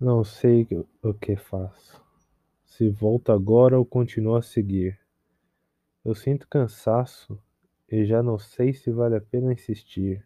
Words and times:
Não 0.00 0.22
sei 0.22 0.64
o 1.02 1.12
que 1.12 1.34
faço. 1.34 2.00
Se 2.64 2.88
volto 2.88 3.32
agora 3.32 3.76
ou 3.76 3.84
continuo 3.84 4.36
a 4.36 4.42
seguir. 4.42 4.96
Eu 6.04 6.14
sinto 6.14 6.46
cansaço 6.46 7.36
e 7.90 8.04
já 8.04 8.22
não 8.22 8.38
sei 8.38 8.72
se 8.72 8.92
vale 8.92 9.16
a 9.16 9.20
pena 9.20 9.52
insistir. 9.52 10.24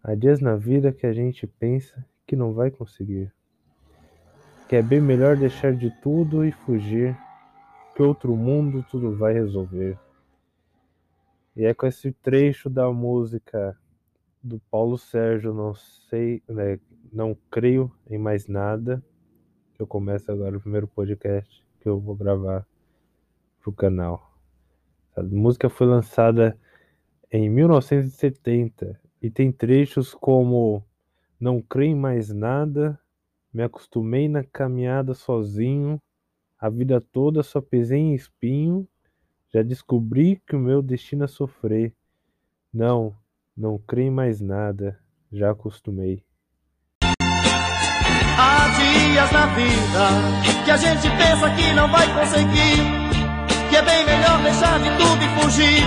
Há 0.00 0.14
dias 0.14 0.40
na 0.40 0.54
vida 0.54 0.92
que 0.92 1.08
a 1.08 1.12
gente 1.12 1.44
pensa 1.44 2.06
que 2.24 2.36
não 2.36 2.52
vai 2.52 2.70
conseguir. 2.70 3.34
Que 4.68 4.76
é 4.76 4.82
bem 4.82 5.00
melhor 5.00 5.36
deixar 5.36 5.74
de 5.74 5.90
tudo 6.00 6.44
e 6.44 6.52
fugir, 6.52 7.18
que 7.96 8.02
outro 8.02 8.36
mundo 8.36 8.86
tudo 8.88 9.16
vai 9.16 9.32
resolver. 9.32 9.98
E 11.56 11.64
é 11.64 11.74
com 11.74 11.84
esse 11.84 12.12
trecho 12.12 12.70
da 12.70 12.92
música 12.92 13.76
do 14.40 14.60
Paulo 14.70 14.96
Sérgio, 14.96 15.52
não 15.52 15.74
sei, 15.74 16.44
né, 16.48 16.78
não 17.12 17.36
creio 17.50 17.90
em 18.08 18.18
mais 18.18 18.46
nada. 18.46 19.02
Eu 19.78 19.86
começo 19.86 20.30
agora 20.30 20.56
o 20.56 20.60
primeiro 20.60 20.86
podcast 20.86 21.64
que 21.80 21.88
eu 21.88 21.98
vou 21.98 22.14
gravar 22.14 22.66
pro 23.60 23.72
canal. 23.72 24.30
A 25.16 25.22
música 25.22 25.68
foi 25.68 25.86
lançada 25.86 26.58
em 27.30 27.48
1970 27.48 29.00
e 29.22 29.30
tem 29.30 29.52
trechos 29.52 30.14
como 30.14 30.84
Não 31.38 31.62
creio 31.62 31.92
em 31.92 31.96
mais 31.96 32.30
nada, 32.30 33.00
me 33.52 33.62
acostumei 33.62 34.28
na 34.28 34.44
caminhada 34.44 35.14
sozinho, 35.14 36.00
a 36.58 36.68
vida 36.68 37.00
toda 37.00 37.42
só 37.42 37.60
pisei 37.60 37.98
em 37.98 38.14
espinho, 38.14 38.86
já 39.52 39.62
descobri 39.62 40.40
que 40.46 40.54
o 40.54 40.60
meu 40.60 40.82
destino 40.82 41.24
é 41.24 41.26
sofrer. 41.26 41.94
Não, 42.72 43.16
não 43.56 43.78
creio 43.78 44.08
em 44.08 44.10
mais 44.10 44.40
nada, 44.40 44.98
já 45.32 45.50
acostumei. 45.50 46.22
Há 48.42 48.68
dias 48.68 49.30
na 49.32 49.46
vida 49.48 50.08
que 50.64 50.70
a 50.70 50.76
gente 50.78 51.10
pensa 51.10 51.50
que 51.50 51.74
não 51.74 51.86
vai 51.88 52.06
conseguir, 52.08 52.82
que 53.68 53.76
é 53.76 53.82
bem 53.82 54.02
melhor 54.06 54.38
deixar 54.38 54.78
de 54.80 54.88
tudo 54.96 55.22
e 55.22 55.28
fugir, 55.40 55.84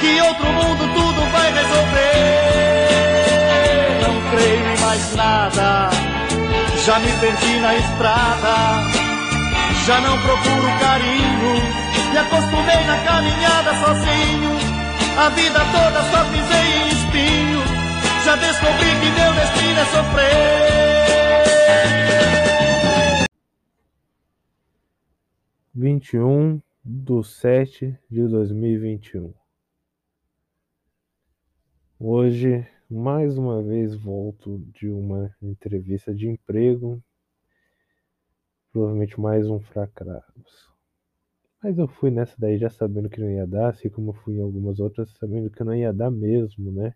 que 0.00 0.20
outro 0.20 0.52
mundo 0.52 0.92
tudo 0.94 1.20
vai 1.30 1.52
resolver. 1.52 2.40
Não 4.02 4.30
creio 4.32 4.66
em 4.66 4.80
mais 4.80 5.14
nada, 5.14 5.90
já 6.84 6.98
me 6.98 7.12
perdi 7.20 7.60
na 7.60 7.76
estrada, 7.76 8.82
já 9.86 10.00
não 10.00 10.18
procuro 10.18 10.72
carinho, 10.80 11.54
me 12.10 12.18
acostumei 12.18 12.84
na 12.84 12.98
caminhada 12.98 13.74
sozinho, 13.74 14.58
a 15.24 15.28
vida 15.28 15.60
toda 15.70 16.02
só 16.10 16.24
pisei 16.32 16.68
em 16.82 16.88
espinho, 16.88 17.62
já 18.24 18.34
descobri 18.34 18.90
que 19.00 19.10
meu 19.20 19.32
destino 19.34 19.80
é 19.80 19.84
sofrer. 19.84 21.19
21 25.80 26.60
de 26.84 27.24
7 27.24 27.98
de 28.10 28.28
2021. 28.28 29.32
Hoje, 31.98 32.66
mais 32.90 33.38
uma 33.38 33.62
vez, 33.62 33.94
volto 33.94 34.58
de 34.74 34.88
uma 34.90 35.34
entrevista 35.40 36.14
de 36.14 36.28
emprego. 36.28 37.02
Provavelmente 38.72 39.18
mais 39.18 39.48
um 39.48 39.58
fracasso. 39.58 40.74
Mas 41.62 41.78
eu 41.78 41.88
fui 41.88 42.10
nessa 42.10 42.34
daí 42.38 42.58
já 42.58 42.68
sabendo 42.68 43.08
que 43.08 43.20
não 43.20 43.30
ia 43.30 43.46
dar, 43.46 43.70
assim 43.70 43.88
como 43.88 44.12
fui 44.12 44.36
em 44.36 44.42
algumas 44.42 44.80
outras 44.80 45.10
sabendo 45.12 45.50
que 45.50 45.64
não 45.64 45.74
ia 45.74 45.92
dar 45.92 46.10
mesmo, 46.10 46.70
né? 46.72 46.94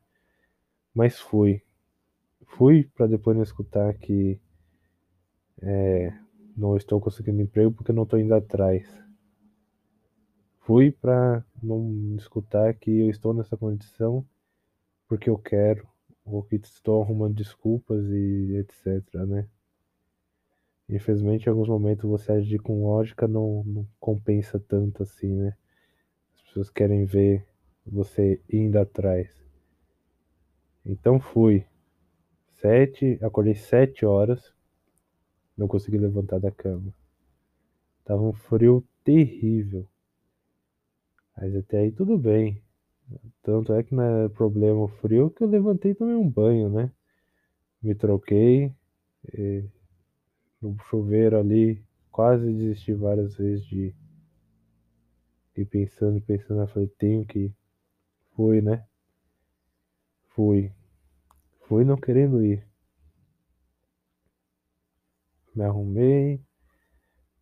Mas 0.94 1.18
fui. 1.18 1.62
Fui 2.48 2.84
para 2.94 3.06
depois 3.06 3.34
não 3.34 3.42
escutar 3.42 3.94
que 3.94 4.38
é, 5.62 6.12
não 6.56 6.76
estou 6.76 7.00
conseguindo 7.00 7.42
emprego 7.42 7.72
porque 7.72 7.92
não 7.92 8.04
estou 8.04 8.18
indo 8.18 8.34
atrás. 8.34 8.86
Fui 10.60 10.90
para 10.90 11.44
não 11.62 12.16
escutar 12.16 12.72
que 12.74 13.00
eu 13.00 13.10
estou 13.10 13.34
nessa 13.34 13.56
condição 13.56 14.26
porque 15.06 15.28
eu 15.28 15.36
quero, 15.36 15.86
ou 16.24 16.42
que 16.42 16.56
estou 16.56 17.02
arrumando 17.02 17.34
desculpas 17.34 18.04
e 18.06 18.56
etc, 18.56 19.14
né? 19.26 19.46
Infelizmente, 20.88 21.46
em 21.46 21.50
alguns 21.50 21.68
momentos 21.68 22.08
você 22.08 22.32
agir 22.32 22.58
com 22.58 22.84
lógica 22.84 23.26
não, 23.26 23.62
não 23.64 23.86
compensa 23.98 24.58
tanto 24.58 25.02
assim, 25.02 25.34
né? 25.34 25.56
As 26.34 26.42
pessoas 26.42 26.70
querem 26.70 27.04
ver 27.04 27.46
você 27.86 28.40
indo 28.50 28.78
atrás. 28.78 29.30
Então 30.84 31.18
fui. 31.18 31.66
Sete, 32.60 33.18
acordei 33.22 33.54
sete 33.54 34.06
horas, 34.06 34.53
não 35.56 35.68
consegui 35.68 35.98
levantar 35.98 36.38
da 36.38 36.50
cama. 36.50 36.92
Tava 38.04 38.22
um 38.22 38.32
frio 38.32 38.84
terrível. 39.02 39.88
Mas 41.36 41.54
até 41.56 41.78
aí 41.78 41.92
tudo 41.92 42.18
bem. 42.18 42.62
Tanto 43.42 43.72
é 43.72 43.82
que 43.82 43.94
não 43.94 44.02
é 44.02 44.28
problema 44.28 44.80
o 44.80 44.88
frio 44.88 45.30
que 45.30 45.42
eu 45.42 45.48
levantei 45.48 45.92
e 45.92 45.94
tomei 45.94 46.14
um 46.14 46.28
banho, 46.28 46.68
né? 46.68 46.90
Me 47.82 47.94
troquei. 47.94 48.74
no 50.60 50.78
chuveiro 50.88 51.38
ali, 51.38 51.84
quase 52.10 52.52
desisti 52.52 52.94
várias 52.94 53.36
vezes 53.36 53.64
de 53.66 53.94
ir 55.56 55.66
pensando, 55.66 56.20
pensando, 56.20 56.62
eu 56.62 56.66
falei, 56.66 56.88
tenho 56.98 57.24
que 57.24 57.38
ir. 57.38 57.56
Fui, 58.34 58.60
né? 58.60 58.84
Fui. 60.28 60.72
Fui 61.68 61.84
não 61.84 61.96
querendo 61.96 62.44
ir. 62.44 62.66
Me 65.54 65.64
arrumei. 65.64 66.40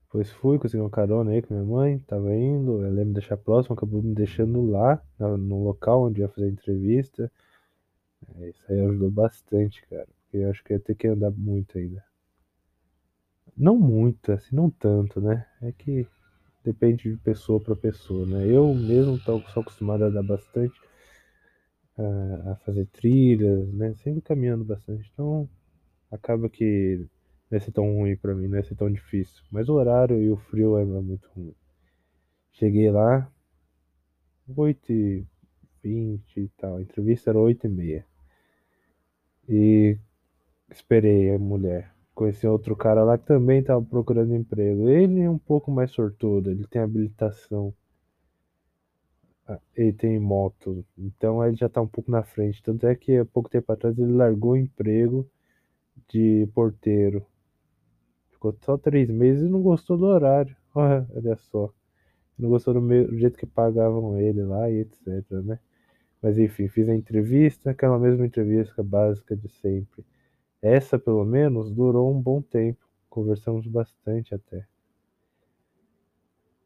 Depois 0.05 0.31
fui, 0.31 0.59
consegui 0.59 0.83
uma 0.83 0.91
carona 0.91 1.31
aí 1.31 1.41
com 1.41 1.55
minha 1.55 1.67
mãe, 1.67 1.99
tava 2.01 2.35
indo, 2.35 2.85
ela 2.85 2.99
ia 2.99 3.05
me 3.05 3.15
deixar 3.15 3.37
próximo, 3.39 3.75
acabou 3.75 4.03
me 4.03 4.15
deixando 4.15 4.63
lá, 4.63 5.03
no 5.19 5.65
local 5.65 6.05
onde 6.05 6.21
ia 6.21 6.29
fazer 6.29 6.47
a 6.47 6.51
entrevista. 6.51 7.33
É, 8.37 8.51
isso 8.51 8.63
aí 8.69 8.81
ajudou 8.81 9.11
bastante, 9.11 9.83
cara, 9.89 10.07
porque 10.07 10.37
eu 10.37 10.51
acho 10.51 10.63
que 10.63 10.75
ia 10.75 10.81
ter 10.81 10.95
que 10.95 11.09
andar 11.09 11.31
muito 11.31 11.79
ainda. 11.79 12.05
Não 13.57 13.79
muito, 13.79 14.33
assim, 14.33 14.55
não 14.55 14.69
tanto, 14.69 15.19
né? 15.21 15.47
É 15.63 15.73
que 15.73 16.07
depende 16.63 17.11
de 17.11 17.17
pessoa 17.17 17.59
para 17.59 17.75
pessoa, 17.75 18.27
né? 18.27 18.47
Eu 18.47 18.75
mesmo 18.75 19.19
tô, 19.19 19.41
sou 19.49 19.63
acostumado 19.63 20.05
a 20.05 20.09
andar 20.09 20.23
bastante, 20.23 20.79
a 22.47 22.57
fazer 22.65 22.87
trilhas, 22.87 23.73
né? 23.73 23.95
Sempre 24.03 24.21
caminhando 24.21 24.65
bastante, 24.65 25.11
então 25.13 25.49
acaba 26.11 26.49
que 26.49 27.07
não 27.53 27.59
ia 27.59 27.61
ser 27.61 27.73
tão 27.73 27.95
ruim 27.95 28.17
para 28.17 28.35
mim, 28.35 28.49
não 28.49 28.57
ia 28.57 28.65
ser 28.65 28.75
tão 28.75 28.91
difícil. 28.91 29.43
Mas 29.51 29.69
o 29.69 29.75
horário 29.75 30.23
e 30.23 30.31
o 30.31 30.37
frio 30.37 30.79
é 30.79 30.85
muito 30.85 31.29
ruim. 31.37 31.55
Cheguei 32.53 32.91
lá, 32.91 33.31
8h20 34.49 35.27
e 36.37 36.49
tal. 36.57 36.77
A 36.77 36.83
entrevista 36.83 37.31
era 37.31 37.39
8h30. 37.39 38.05
E 39.49 39.99
esperei 40.71 41.35
a 41.35 41.39
mulher. 41.39 41.93
Conheci 42.15 42.47
outro 42.47 42.75
cara 42.75 43.05
lá 43.05 43.19
que 43.19 43.27
também 43.27 43.61
estava 43.61 43.83
procurando 43.85 44.35
emprego. 44.35 44.89
Ele 44.89 45.21
é 45.21 45.29
um 45.29 45.39
pouco 45.39 45.71
mais 45.71 45.91
sortudo, 45.91 46.51
ele 46.51 46.67
tem 46.67 46.81
habilitação. 46.81 47.75
Ah, 49.47 49.61
ele 49.77 49.93
tem 49.93 50.19
moto, 50.19 50.87
então 50.97 51.45
ele 51.45 51.57
já 51.57 51.67
está 51.67 51.83
um 51.83 51.87
pouco 51.87 52.11
na 52.11 52.23
frente. 52.23 52.63
Tanto 52.63 52.87
é 52.87 52.95
que 52.95 53.19
há 53.19 53.25
pouco 53.27 53.51
tempo 53.51 53.71
atrás 53.73 53.99
ele 53.99 54.13
largou 54.13 54.53
o 54.53 54.57
emprego 54.57 55.29
de 56.09 56.49
porteiro 56.55 57.27
Ficou 58.43 58.57
só 58.65 58.77
três 58.77 59.09
meses 59.09 59.45
e 59.45 59.49
não 59.49 59.63
gostou 59.63 59.97
do 59.97 60.05
horário. 60.05 60.57
Olha 60.75 61.37
só. 61.37 61.73
Não 62.37 62.49
gostou 62.49 62.75
do, 62.75 62.81
meu, 62.81 63.07
do 63.07 63.17
jeito 63.17 63.39
que 63.39 63.47
pagavam 63.47 64.19
ele 64.19 64.43
lá 64.43 64.69
e 64.69 64.81
etc, 64.81 65.31
né? 65.45 65.61
Mas 66.21 66.37
enfim, 66.39 66.67
fiz 66.67 66.89
a 66.89 66.95
entrevista, 66.95 67.71
aquela 67.71 68.01
mesma 68.01 68.27
entrevista 68.27 68.83
básica 68.83 69.37
de 69.37 69.49
sempre. 69.49 70.05
Essa, 70.61 70.99
pelo 70.99 71.25
menos, 71.25 71.71
durou 71.71 72.13
um 72.13 72.21
bom 72.21 72.43
tempo. 72.43 72.85
Conversamos 73.09 73.65
bastante 73.69 74.35
até. 74.35 74.67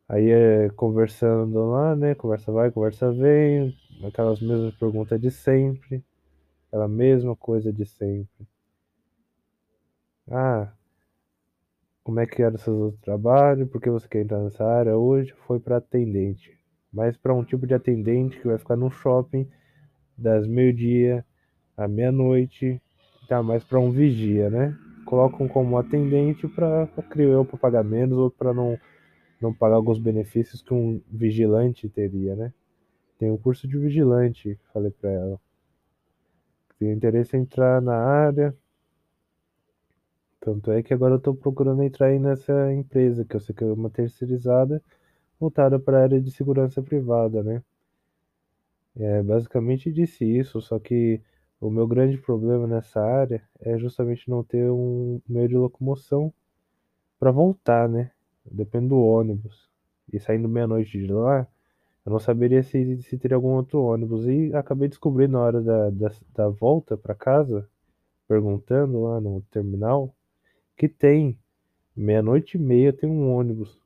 Aí 0.08 0.30
é 0.30 0.70
conversando 0.70 1.62
lá, 1.72 1.94
né? 1.94 2.14
Conversa 2.14 2.50
vai, 2.52 2.70
conversa 2.70 3.12
vem, 3.12 3.76
aquelas 4.02 4.40
mesmas 4.40 4.74
perguntas 4.76 5.20
de 5.20 5.30
sempre, 5.30 6.02
aquela 6.68 6.88
mesma 6.88 7.36
coisa 7.36 7.70
de 7.70 7.84
sempre. 7.84 8.48
Ah, 10.30 10.72
como 12.06 12.20
é 12.20 12.26
que 12.26 12.40
era 12.40 12.54
o 12.54 12.58
seu 12.58 12.72
outro 12.72 13.00
trabalho, 13.00 13.66
por 13.66 13.80
que 13.80 13.90
você 13.90 14.06
quer 14.06 14.22
entrar 14.22 14.38
nessa 14.38 14.64
área 14.64 14.96
hoje, 14.96 15.34
foi 15.44 15.58
para 15.58 15.78
atendente. 15.78 16.56
Mas 16.92 17.16
para 17.16 17.34
um 17.34 17.42
tipo 17.42 17.66
de 17.66 17.74
atendente 17.74 18.38
que 18.38 18.46
vai 18.46 18.56
ficar 18.56 18.76
no 18.76 18.88
shopping 18.88 19.50
das 20.16 20.46
meio-dia 20.46 21.26
à 21.76 21.88
meia-noite, 21.88 22.80
tá 23.28 23.42
mais 23.42 23.64
para 23.64 23.80
um 23.80 23.90
vigia, 23.90 24.48
né? 24.48 24.78
Colocam 25.04 25.48
como 25.48 25.76
atendente 25.76 26.46
para 26.46 26.86
criar 27.10 27.44
para 27.44 27.58
pagar 27.58 27.82
menos 27.82 28.16
ou 28.16 28.30
para 28.30 28.54
não 28.54 28.78
não 29.40 29.52
pagar 29.52 29.74
alguns 29.74 29.98
benefícios 29.98 30.62
que 30.62 30.72
um 30.72 31.02
vigilante 31.10 31.88
teria, 31.88 32.36
né? 32.36 32.52
Tem 33.18 33.32
um 33.32 33.36
curso 33.36 33.66
de 33.66 33.76
vigilante, 33.76 34.56
falei 34.72 34.92
para 34.92 35.10
ela. 35.10 35.40
Tem 36.78 36.92
interesse 36.92 37.36
em 37.36 37.40
entrar 37.40 37.82
na 37.82 37.96
área, 37.96 38.54
Tanto 40.46 40.70
é 40.70 40.80
que 40.80 40.94
agora 40.94 41.16
eu 41.16 41.18
tô 41.18 41.34
procurando 41.34 41.82
entrar 41.82 42.06
aí 42.06 42.20
nessa 42.20 42.72
empresa, 42.72 43.24
que 43.24 43.34
eu 43.34 43.40
sei 43.40 43.52
que 43.52 43.64
é 43.64 43.66
uma 43.66 43.90
terceirizada, 43.90 44.80
voltada 45.40 45.76
para 45.76 45.98
a 45.98 46.02
área 46.04 46.20
de 46.20 46.30
segurança 46.30 46.80
privada, 46.80 47.42
né? 47.42 47.64
É, 48.94 49.24
basicamente 49.24 49.90
disse 49.90 50.24
isso, 50.24 50.60
só 50.60 50.78
que 50.78 51.20
o 51.60 51.68
meu 51.68 51.84
grande 51.84 52.16
problema 52.16 52.64
nessa 52.64 53.00
área 53.00 53.42
é 53.60 53.76
justamente 53.76 54.30
não 54.30 54.44
ter 54.44 54.70
um 54.70 55.20
meio 55.28 55.48
de 55.48 55.56
locomoção 55.56 56.32
para 57.18 57.32
voltar, 57.32 57.88
né? 57.88 58.12
Depende 58.44 58.90
do 58.90 59.00
ônibus. 59.00 59.68
E 60.12 60.20
saindo 60.20 60.48
meia-noite 60.48 60.92
de 60.96 61.12
lá, 61.12 61.44
eu 62.06 62.12
não 62.12 62.20
saberia 62.20 62.62
se, 62.62 63.02
se 63.02 63.18
teria 63.18 63.36
algum 63.36 63.54
outro 63.56 63.82
ônibus. 63.82 64.26
E 64.28 64.54
acabei 64.54 64.88
descobrindo 64.88 65.32
na 65.32 65.40
hora 65.40 65.60
da, 65.60 65.90
da, 65.90 66.12
da 66.34 66.48
volta 66.48 66.96
para 66.96 67.16
casa, 67.16 67.68
perguntando 68.28 69.02
lá 69.02 69.20
no 69.20 69.42
terminal, 69.50 70.14
que 70.76 70.88
tem. 70.88 71.38
Meia-noite 71.96 72.56
e 72.56 72.60
meia 72.60 72.92
tem 72.92 73.08
um 73.08 73.32
ônibus. 73.32 73.80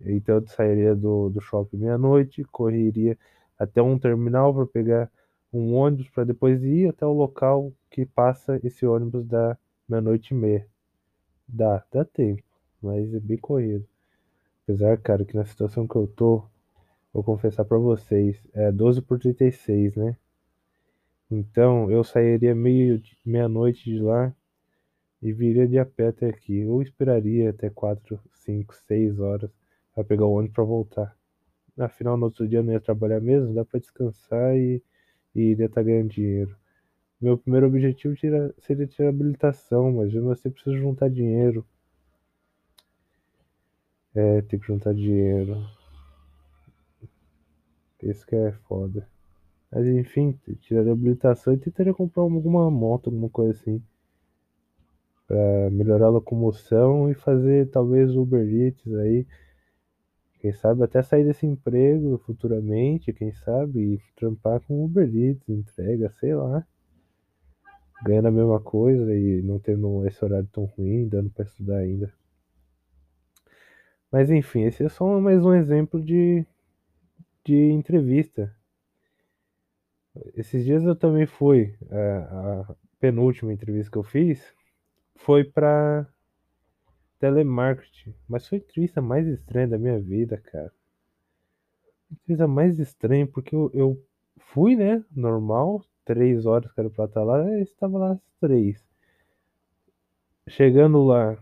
Então 0.00 0.36
eu 0.36 0.46
sairia 0.46 0.94
do, 0.94 1.28
do 1.30 1.40
shopping 1.40 1.78
meia-noite, 1.78 2.44
correria 2.44 3.18
até 3.58 3.82
um 3.82 3.98
terminal 3.98 4.54
para 4.54 4.66
pegar 4.66 5.10
um 5.52 5.74
ônibus 5.74 6.08
para 6.10 6.24
depois 6.24 6.62
ir 6.62 6.88
até 6.88 7.04
o 7.04 7.12
local 7.12 7.72
que 7.90 8.06
passa 8.06 8.58
esse 8.64 8.86
ônibus 8.86 9.26
da 9.26 9.56
meia-noite 9.88 10.32
e 10.32 10.36
meia. 10.36 10.66
Dá, 11.46 11.84
dá 11.92 12.04
tempo, 12.04 12.42
mas 12.80 13.12
é 13.12 13.20
bem 13.20 13.36
corrido. 13.36 13.86
Apesar, 14.64 14.96
cara, 14.98 15.24
que 15.24 15.36
na 15.36 15.44
situação 15.44 15.86
que 15.86 15.96
eu 15.96 16.06
tô, 16.06 16.44
vou 17.12 17.22
confessar 17.22 17.64
para 17.64 17.78
vocês, 17.78 18.40
é 18.54 18.72
12 18.72 19.02
por 19.02 19.18
36, 19.18 19.96
né? 19.96 20.16
Então 21.30 21.90
eu 21.90 22.04
sairia 22.04 22.54
meio 22.54 23.02
meia-noite 23.24 23.84
de 23.84 23.98
lá 23.98 24.34
e 25.22 25.32
viria 25.32 25.68
de 25.68 25.78
a 25.78 25.86
pé 25.86 26.08
até 26.08 26.28
aqui. 26.28 26.64
Ou 26.66 26.82
esperaria 26.82 27.50
até 27.50 27.70
4, 27.70 28.20
5, 28.32 28.74
6 28.74 29.20
horas 29.20 29.50
para 29.94 30.04
pegar 30.04 30.26
o 30.26 30.32
ônibus 30.32 30.54
para 30.54 30.64
voltar. 30.64 31.16
Afinal, 31.78 32.16
no 32.16 32.26
outro 32.26 32.46
dia 32.46 32.62
não 32.62 32.72
ia 32.72 32.80
trabalhar 32.80 33.20
mesmo, 33.20 33.54
dá 33.54 33.64
para 33.64 33.80
descansar 33.80 34.56
e, 34.56 34.82
e 35.34 35.40
iria 35.40 35.66
estar 35.66 35.80
tá 35.80 35.82
ganhando 35.82 36.10
dinheiro. 36.10 36.56
Meu 37.20 37.38
primeiro 37.38 37.68
objetivo 37.68 38.16
seria 38.58 38.86
tirar 38.86 39.10
habilitação, 39.10 39.92
mas 39.92 40.12
eu 40.12 40.28
assim 40.30 40.50
preciso 40.50 40.76
juntar 40.76 41.08
dinheiro. 41.08 41.64
É, 44.14 44.42
tem 44.42 44.58
que 44.58 44.66
juntar 44.66 44.92
dinheiro. 44.92 45.64
Isso 48.02 48.26
que 48.26 48.34
é 48.34 48.52
foda. 48.68 49.08
Mas 49.70 49.86
enfim, 49.86 50.38
tirar 50.60 50.86
a 50.86 50.92
habilitação 50.92 51.54
e 51.54 51.58
tentaria 51.58 51.94
comprar 51.94 52.22
alguma 52.22 52.70
moto, 52.70 53.06
alguma 53.06 53.30
coisa 53.30 53.52
assim. 53.52 53.82
Pra 55.32 55.70
melhorar 55.70 56.08
a 56.08 56.10
locomoção 56.10 57.10
e 57.10 57.14
fazer 57.14 57.70
talvez 57.70 58.14
Uber 58.14 58.46
Eats 58.46 58.86
aí. 58.96 59.26
Quem 60.38 60.52
sabe 60.52 60.84
até 60.84 61.02
sair 61.02 61.24
desse 61.24 61.46
emprego 61.46 62.18
futuramente, 62.18 63.14
quem 63.14 63.32
sabe, 63.32 63.94
e 63.94 64.00
trampar 64.14 64.60
com 64.60 64.84
Uber 64.84 65.08
Eats, 65.08 65.48
entrega, 65.48 66.10
sei 66.10 66.34
lá. 66.34 66.66
Ganhando 68.04 68.28
a 68.28 68.30
mesma 68.30 68.60
coisa 68.60 69.10
e 69.16 69.40
não 69.40 69.58
tendo 69.58 70.06
esse 70.06 70.22
horário 70.22 70.50
tão 70.52 70.66
ruim, 70.66 71.08
dando 71.08 71.30
para 71.30 71.46
estudar 71.46 71.78
ainda. 71.78 72.12
Mas 74.10 74.30
enfim, 74.30 74.64
esse 74.64 74.84
é 74.84 74.88
só 74.90 75.18
mais 75.18 75.42
um 75.42 75.54
exemplo 75.54 75.98
de, 75.98 76.44
de 77.42 77.70
entrevista. 77.70 78.54
Esses 80.34 80.62
dias 80.62 80.84
eu 80.84 80.94
também 80.94 81.24
fui, 81.24 81.74
a, 81.90 81.96
é, 81.96 82.16
a 82.18 82.76
penúltima 83.00 83.50
entrevista 83.50 83.90
que 83.90 83.96
eu 83.96 84.02
fiz 84.02 84.60
foi 85.16 85.44
para 85.44 86.06
telemarketing. 87.18 88.14
Mas 88.28 88.48
foi 88.48 88.58
a 88.58 88.60
entrevista 88.60 89.00
mais 89.00 89.26
estranha 89.26 89.68
da 89.68 89.78
minha 89.78 89.98
vida, 89.98 90.36
cara. 90.36 90.72
A 92.10 92.14
entrevista 92.14 92.46
mais 92.46 92.78
estranha, 92.78 93.26
porque 93.26 93.54
eu, 93.54 93.70
eu 93.72 94.04
fui, 94.38 94.76
né? 94.76 95.04
Normal, 95.14 95.84
três 96.04 96.46
horas 96.46 96.70
que 96.72 96.80
era 96.80 96.90
pra 96.90 97.04
estar 97.04 97.22
lá, 97.22 97.38
eu 97.48 97.62
estava 97.62 97.98
lá 97.98 98.12
às 98.12 98.20
três. 98.40 98.84
Chegando 100.48 101.04
lá, 101.04 101.38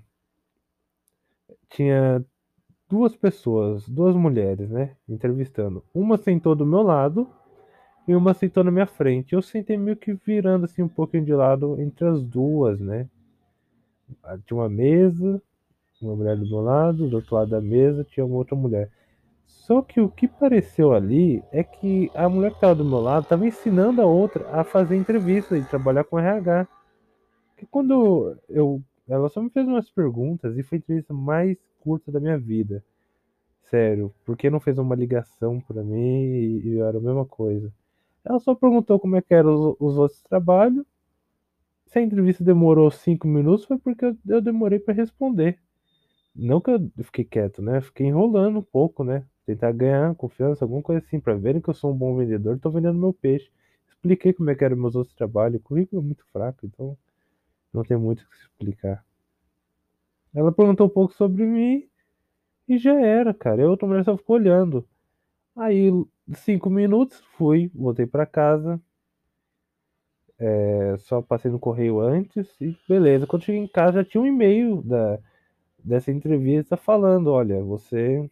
tinha 1.70 2.24
duas 2.88 3.16
pessoas, 3.16 3.88
duas 3.88 4.14
mulheres, 4.14 4.68
né? 4.68 4.96
Entrevistando. 5.08 5.82
Uma 5.94 6.18
sentou 6.18 6.54
do 6.54 6.66
meu 6.66 6.82
lado 6.82 7.28
e 8.06 8.14
uma 8.14 8.34
sentou 8.34 8.64
na 8.64 8.70
minha 8.70 8.86
frente. 8.86 9.34
Eu 9.34 9.40
sentei 9.40 9.76
meio 9.78 9.96
que 9.96 10.12
virando 10.12 10.64
assim 10.64 10.82
um 10.82 10.88
pouquinho 10.88 11.24
de 11.24 11.32
lado 11.32 11.80
entre 11.80 12.06
as 12.06 12.22
duas, 12.22 12.80
né? 12.80 13.08
Tinha 14.46 14.60
uma 14.60 14.68
mesa, 14.68 15.42
uma 16.00 16.16
mulher 16.16 16.36
do 16.36 16.46
meu 16.46 16.60
lado, 16.60 17.08
do 17.08 17.16
outro 17.16 17.34
lado 17.34 17.50
da 17.50 17.60
mesa 17.60 18.04
tinha 18.04 18.24
uma 18.24 18.36
outra 18.36 18.56
mulher. 18.56 18.90
Só 19.46 19.82
que 19.82 20.00
o 20.00 20.08
que 20.08 20.26
pareceu 20.26 20.92
ali 20.92 21.42
é 21.52 21.62
que 21.62 22.10
a 22.14 22.28
mulher 22.28 22.50
que 22.50 22.56
estava 22.56 22.74
do 22.74 22.84
meu 22.84 23.00
lado 23.00 23.24
estava 23.24 23.46
ensinando 23.46 24.00
a 24.00 24.06
outra 24.06 24.48
a 24.50 24.64
fazer 24.64 24.96
entrevista 24.96 25.56
e 25.56 25.64
trabalhar 25.64 26.04
com 26.04 26.18
RH. 26.18 26.66
Que 27.56 27.66
quando 27.66 28.36
eu. 28.48 28.82
Ela 29.08 29.28
só 29.28 29.42
me 29.42 29.50
fez 29.50 29.66
umas 29.66 29.90
perguntas 29.90 30.56
e 30.56 30.62
foi 30.62 30.76
a 30.76 30.80
entrevista 30.80 31.12
mais 31.12 31.58
curta 31.80 32.12
da 32.12 32.20
minha 32.20 32.38
vida. 32.38 32.82
Sério, 33.64 34.12
porque 34.24 34.50
não 34.50 34.60
fez 34.60 34.78
uma 34.78 34.94
ligação 34.94 35.60
para 35.60 35.82
mim 35.82 36.22
e, 36.24 36.62
e, 36.68 36.80
era 36.80 36.98
a 36.98 37.00
mesma 37.00 37.24
coisa. 37.24 37.72
Ela 38.24 38.38
só 38.38 38.54
perguntou 38.54 38.98
como 38.98 39.16
é 39.16 39.22
que 39.22 39.34
eram 39.34 39.54
os, 39.54 39.76
os 39.80 39.98
outros 39.98 40.22
trabalhos. 40.22 40.84
Se 41.90 41.98
a 41.98 42.02
entrevista 42.02 42.42
demorou 42.44 42.90
cinco 42.90 43.28
minutos, 43.28 43.66
foi 43.66 43.78
porque 43.78 44.04
eu, 44.04 44.16
eu 44.26 44.40
demorei 44.40 44.78
para 44.78 44.94
responder. 44.94 45.58
Não 46.34 46.60
que 46.60 46.70
eu 46.70 46.90
fiquei 47.04 47.24
quieto, 47.24 47.62
né? 47.62 47.80
Fiquei 47.80 48.06
enrolando 48.06 48.60
um 48.60 48.62
pouco, 48.62 49.04
né? 49.04 49.26
Tentar 49.46 49.72
ganhar 49.72 50.14
confiança, 50.14 50.64
alguma 50.64 50.82
coisa 50.82 51.04
assim, 51.04 51.20
para 51.20 51.34
verem 51.34 51.60
que 51.60 51.70
eu 51.70 51.74
sou 51.74 51.92
um 51.92 51.96
bom 51.96 52.16
vendedor, 52.16 52.58
tô 52.60 52.70
vendendo 52.70 52.98
meu 52.98 53.12
peixe. 53.12 53.50
Expliquei 53.88 54.32
como 54.32 54.50
é 54.50 54.54
que 54.54 54.64
eram 54.64 54.76
meus 54.76 54.94
outros 54.96 55.14
trabalhos, 55.16 55.60
o 55.60 55.64
currículo 55.64 56.02
é 56.02 56.04
muito 56.04 56.24
fraco, 56.32 56.64
então 56.66 56.96
não 57.72 57.84
tem 57.84 57.96
muito 57.96 58.22
o 58.22 58.30
que 58.30 58.36
explicar. 58.36 59.04
Ela 60.34 60.52
perguntou 60.52 60.86
um 60.86 60.90
pouco 60.90 61.14
sobre 61.14 61.44
mim 61.44 61.88
e 62.68 62.78
já 62.78 62.94
era, 63.00 63.34
cara. 63.34 63.62
Eu 63.62 63.70
outra 63.70 63.88
mulher 63.88 64.04
só 64.04 64.16
ficou 64.16 64.36
olhando. 64.36 64.86
Aí, 65.56 65.90
cinco 66.34 66.70
minutos, 66.70 67.20
fui, 67.36 67.70
voltei 67.74 68.06
para 68.06 68.26
casa. 68.26 68.80
É, 70.40 70.96
só 70.98 71.20
passei 71.22 71.50
no 71.50 71.58
correio 71.58 72.00
antes 72.00 72.48
e 72.60 72.76
beleza. 72.88 73.26
Quando 73.26 73.44
cheguei 73.44 73.60
em 73.60 73.68
casa 73.68 74.02
já 74.02 74.04
tinha 74.04 74.22
um 74.22 74.26
e-mail 74.26 74.82
da, 74.82 75.18
dessa 75.84 76.12
entrevista 76.12 76.76
falando, 76.76 77.28
olha, 77.32 77.62
você 77.62 78.30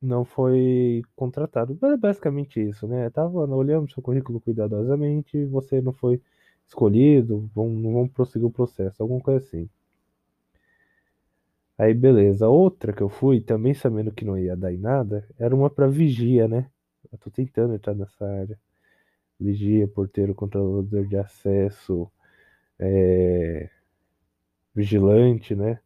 não 0.00 0.24
foi 0.24 1.02
contratado. 1.16 1.76
É 1.84 1.96
basicamente 1.96 2.60
isso, 2.60 2.86
né? 2.86 3.10
Tava 3.10 3.38
olhando 3.40 3.90
seu 3.90 4.02
currículo 4.02 4.40
cuidadosamente, 4.40 5.44
você 5.46 5.80
não 5.80 5.92
foi 5.92 6.20
escolhido, 6.66 7.50
vão, 7.54 7.68
não 7.70 7.92
vão 7.92 8.08
prosseguir 8.08 8.46
o 8.46 8.50
processo, 8.52 9.02
alguma 9.02 9.20
coisa 9.20 9.44
assim. 9.44 9.68
Aí 11.78 11.94
beleza, 11.94 12.48
outra 12.48 12.92
que 12.92 13.00
eu 13.02 13.08
fui, 13.08 13.40
também 13.40 13.74
sabendo 13.74 14.10
que 14.12 14.24
não 14.24 14.36
ia 14.38 14.56
dar 14.56 14.72
em 14.72 14.76
nada, 14.78 15.24
era 15.38 15.54
uma 15.54 15.70
para 15.70 15.86
vigia, 15.86 16.48
né? 16.48 16.68
Eu 17.12 17.18
tô 17.18 17.30
tentando 17.30 17.74
entrar 17.74 17.94
nessa 17.94 18.24
área. 18.26 18.58
Vigia, 19.44 19.86
porteiro, 19.88 20.34
controlador 20.34 21.06
de 21.06 21.16
acesso, 21.16 22.10
é... 22.78 23.70
vigilante, 24.74 25.54
né? 25.54 25.80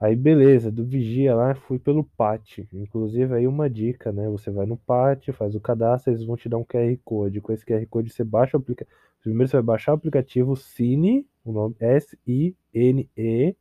Aí 0.00 0.14
beleza, 0.14 0.70
do 0.70 0.84
vigia 0.84 1.34
lá 1.34 1.54
fui 1.54 1.78
pelo 1.78 2.04
PAT. 2.04 2.68
Inclusive 2.72 3.34
aí 3.34 3.46
uma 3.46 3.70
dica, 3.70 4.12
né? 4.12 4.28
Você 4.28 4.50
vai 4.50 4.66
no 4.66 4.76
PAT, 4.76 5.32
faz 5.32 5.54
o 5.54 5.60
cadastro, 5.60 6.12
eles 6.12 6.24
vão 6.24 6.36
te 6.36 6.48
dar 6.48 6.58
um 6.58 6.64
QR 6.64 6.98
Code. 7.04 7.40
Com 7.40 7.52
esse 7.52 7.64
QR 7.64 7.86
Code 7.86 8.10
você 8.10 8.22
baixa 8.24 8.56
o 8.56 8.60
aplicativo. 8.60 8.94
Primeiro 9.22 9.48
você 9.48 9.56
vai 9.56 9.62
baixar 9.62 9.92
o 9.92 9.94
aplicativo 9.94 10.54
Cine, 10.56 11.26
o 11.44 11.52
nome 11.52 11.74
S-I-N-E. 11.80 13.56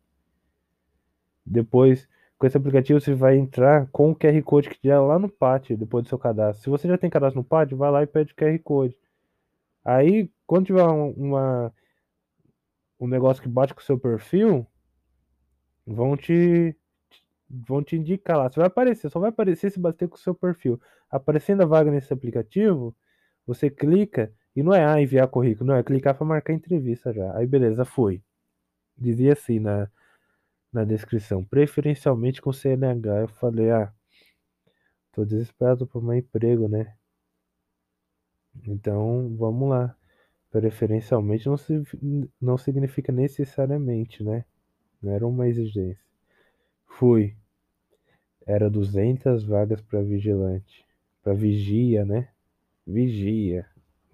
Depois, 1.45 2.07
com 2.43 2.47
esse 2.47 2.57
aplicativo 2.57 2.99
você 2.99 3.13
vai 3.13 3.37
entrar 3.37 3.87
com 3.87 4.11
o 4.11 4.15
QR 4.15 4.43
Code 4.43 4.69
que 4.69 4.77
já 4.83 4.95
é 4.95 4.99
lá 4.99 5.17
no 5.17 5.29
PAT, 5.29 5.77
depois 5.77 6.03
do 6.03 6.09
seu 6.09 6.19
cadastro. 6.19 6.61
Se 6.61 6.69
você 6.69 6.89
já 6.89 6.97
tem 6.97 7.09
cadastro 7.09 7.39
no 7.39 7.45
PAT, 7.45 7.73
vai 7.73 7.89
lá 7.89 8.03
e 8.03 8.05
pede 8.05 8.33
o 8.33 8.35
QR 8.35 8.59
Code. 8.59 8.97
Aí, 9.81 10.29
quando 10.45 10.65
tiver 10.65 10.83
uma, 10.83 11.73
um 12.99 13.07
negócio 13.07 13.41
que 13.41 13.47
bate 13.47 13.73
com 13.73 13.79
o 13.79 13.83
seu 13.83 13.97
perfil, 13.97 14.67
vão 15.87 16.17
te 16.17 16.75
vão 17.49 17.81
te 17.81 17.95
indicar 17.95 18.37
lá. 18.37 18.49
Você 18.49 18.59
vai 18.59 18.67
aparecer, 18.67 19.09
só 19.09 19.21
vai 19.21 19.29
aparecer 19.29 19.71
se 19.71 19.79
bater 19.79 20.09
com 20.09 20.17
o 20.17 20.19
seu 20.19 20.35
perfil. 20.35 20.81
Aparecendo 21.09 21.61
a 21.63 21.65
vaga 21.65 21.89
nesse 21.91 22.11
aplicativo, 22.11 22.93
você 23.47 23.69
clica 23.69 24.33
e 24.53 24.61
não 24.61 24.73
é 24.73 24.83
ah, 24.83 25.01
enviar 25.01 25.29
currículo, 25.29 25.67
não, 25.69 25.77
é 25.77 25.83
clicar 25.83 26.13
para 26.13 26.27
marcar 26.27 26.51
entrevista 26.51 27.13
já. 27.13 27.37
Aí 27.37 27.47
beleza, 27.47 27.85
foi. 27.85 28.21
Dizia 28.97 29.31
assim 29.31 29.59
na, 29.59 29.89
na 30.73 30.83
descrição, 30.83 31.43
preferencialmente 31.43 32.41
com 32.41 32.51
CNH. 32.51 33.21
Eu 33.21 33.27
falei, 33.27 33.69
ah, 33.69 33.93
tô 35.11 35.23
desesperado 35.23 35.85
por 35.85 36.03
um 36.03 36.13
emprego, 36.13 36.67
né? 36.67 36.95
Então, 38.67 39.35
vamos 39.37 39.69
lá. 39.69 39.95
Preferencialmente 40.51 41.47
não, 41.47 41.57
se, 41.57 41.83
não 42.41 42.57
significa 42.57 43.11
necessariamente, 43.11 44.23
né? 44.23 44.45
Não 45.01 45.11
era 45.11 45.27
uma 45.27 45.47
exigência. 45.47 46.03
Fui. 46.85 47.35
Era 48.45 48.69
200 48.69 49.43
vagas 49.43 49.81
para 49.81 50.01
vigilante. 50.01 50.85
Para 51.23 51.33
vigia, 51.33 52.05
né? 52.05 52.29
Vigia. 52.85 53.65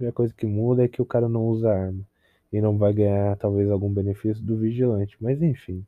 A 0.08 0.12
coisa 0.12 0.34
que 0.34 0.46
muda 0.46 0.86
é 0.86 0.88
que 0.88 1.02
o 1.02 1.06
cara 1.06 1.28
não 1.28 1.46
usa 1.46 1.74
arma. 1.74 2.08
E 2.52 2.62
não 2.62 2.78
vai 2.78 2.94
ganhar, 2.94 3.36
talvez, 3.38 3.70
algum 3.70 3.94
benefício 3.94 4.44
do 4.44 4.58
vigilante. 4.58 5.18
Mas 5.20 5.42
enfim. 5.42 5.86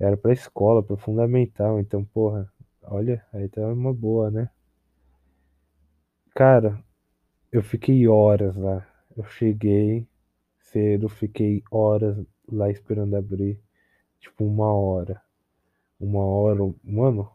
Era 0.00 0.16
pra 0.16 0.32
escola, 0.32 0.82
pra 0.82 0.96
fundamental. 0.96 1.78
Então, 1.80 2.04
porra, 2.04 2.52
olha, 2.82 3.24
aí 3.32 3.48
tá 3.48 3.60
uma 3.72 3.92
boa, 3.94 4.30
né? 4.30 4.50
Cara, 6.34 6.82
eu 7.52 7.62
fiquei 7.62 8.08
horas 8.08 8.56
lá. 8.56 8.86
Eu 9.16 9.24
cheguei 9.24 10.06
cedo, 10.60 11.08
fiquei 11.08 11.62
horas 11.70 12.16
lá 12.50 12.70
esperando 12.70 13.16
abrir. 13.16 13.60
Tipo, 14.20 14.44
uma 14.46 14.72
hora. 14.72 15.22
Uma 16.00 16.24
hora, 16.24 16.60
mano. 16.84 17.30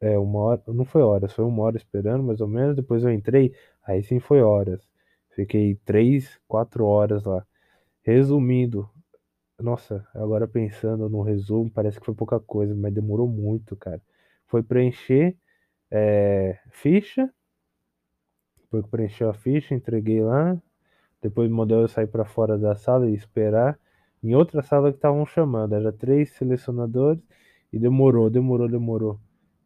É, 0.00 0.18
uma 0.18 0.40
hora. 0.40 0.62
Não 0.68 0.84
foi 0.84 1.02
horas, 1.02 1.32
foi 1.32 1.44
uma 1.44 1.62
hora 1.64 1.76
esperando, 1.76 2.22
mais 2.24 2.40
ou 2.40 2.48
menos. 2.48 2.76
Depois 2.76 3.04
eu 3.04 3.12
entrei, 3.12 3.54
aí 3.84 4.02
sim 4.02 4.20
foi 4.20 4.42
horas. 4.42 4.80
Fiquei 5.34 5.76
três, 5.84 6.40
quatro 6.48 6.86
horas 6.86 7.24
lá. 7.24 7.46
Resumindo, 8.02 8.88
nossa, 9.62 10.06
agora 10.14 10.46
pensando 10.46 11.08
no 11.08 11.22
resumo, 11.22 11.70
parece 11.70 11.98
que 11.98 12.06
foi 12.06 12.14
pouca 12.14 12.38
coisa, 12.40 12.74
mas 12.74 12.92
demorou 12.94 13.28
muito, 13.28 13.76
cara. 13.76 14.02
Foi 14.46 14.62
preencher 14.62 15.36
é, 15.90 16.58
ficha, 16.70 17.32
foi 18.70 18.82
preencher 18.82 19.24
a 19.24 19.32
ficha, 19.34 19.74
entreguei 19.74 20.22
lá. 20.22 20.56
Depois 21.22 21.50
mandou 21.50 21.82
eu 21.82 21.88
sair 21.88 22.06
para 22.08 22.24
fora 22.24 22.58
da 22.58 22.76
sala 22.76 23.08
e 23.10 23.14
esperar. 23.14 23.78
Em 24.22 24.34
outra 24.34 24.62
sala 24.62 24.90
que 24.92 24.98
estavam 24.98 25.26
chamando, 25.26 25.74
era 25.74 25.92
três 25.92 26.32
selecionadores 26.32 27.22
e 27.72 27.78
demorou, 27.78 28.30
demorou, 28.30 28.68
demorou. 28.68 29.20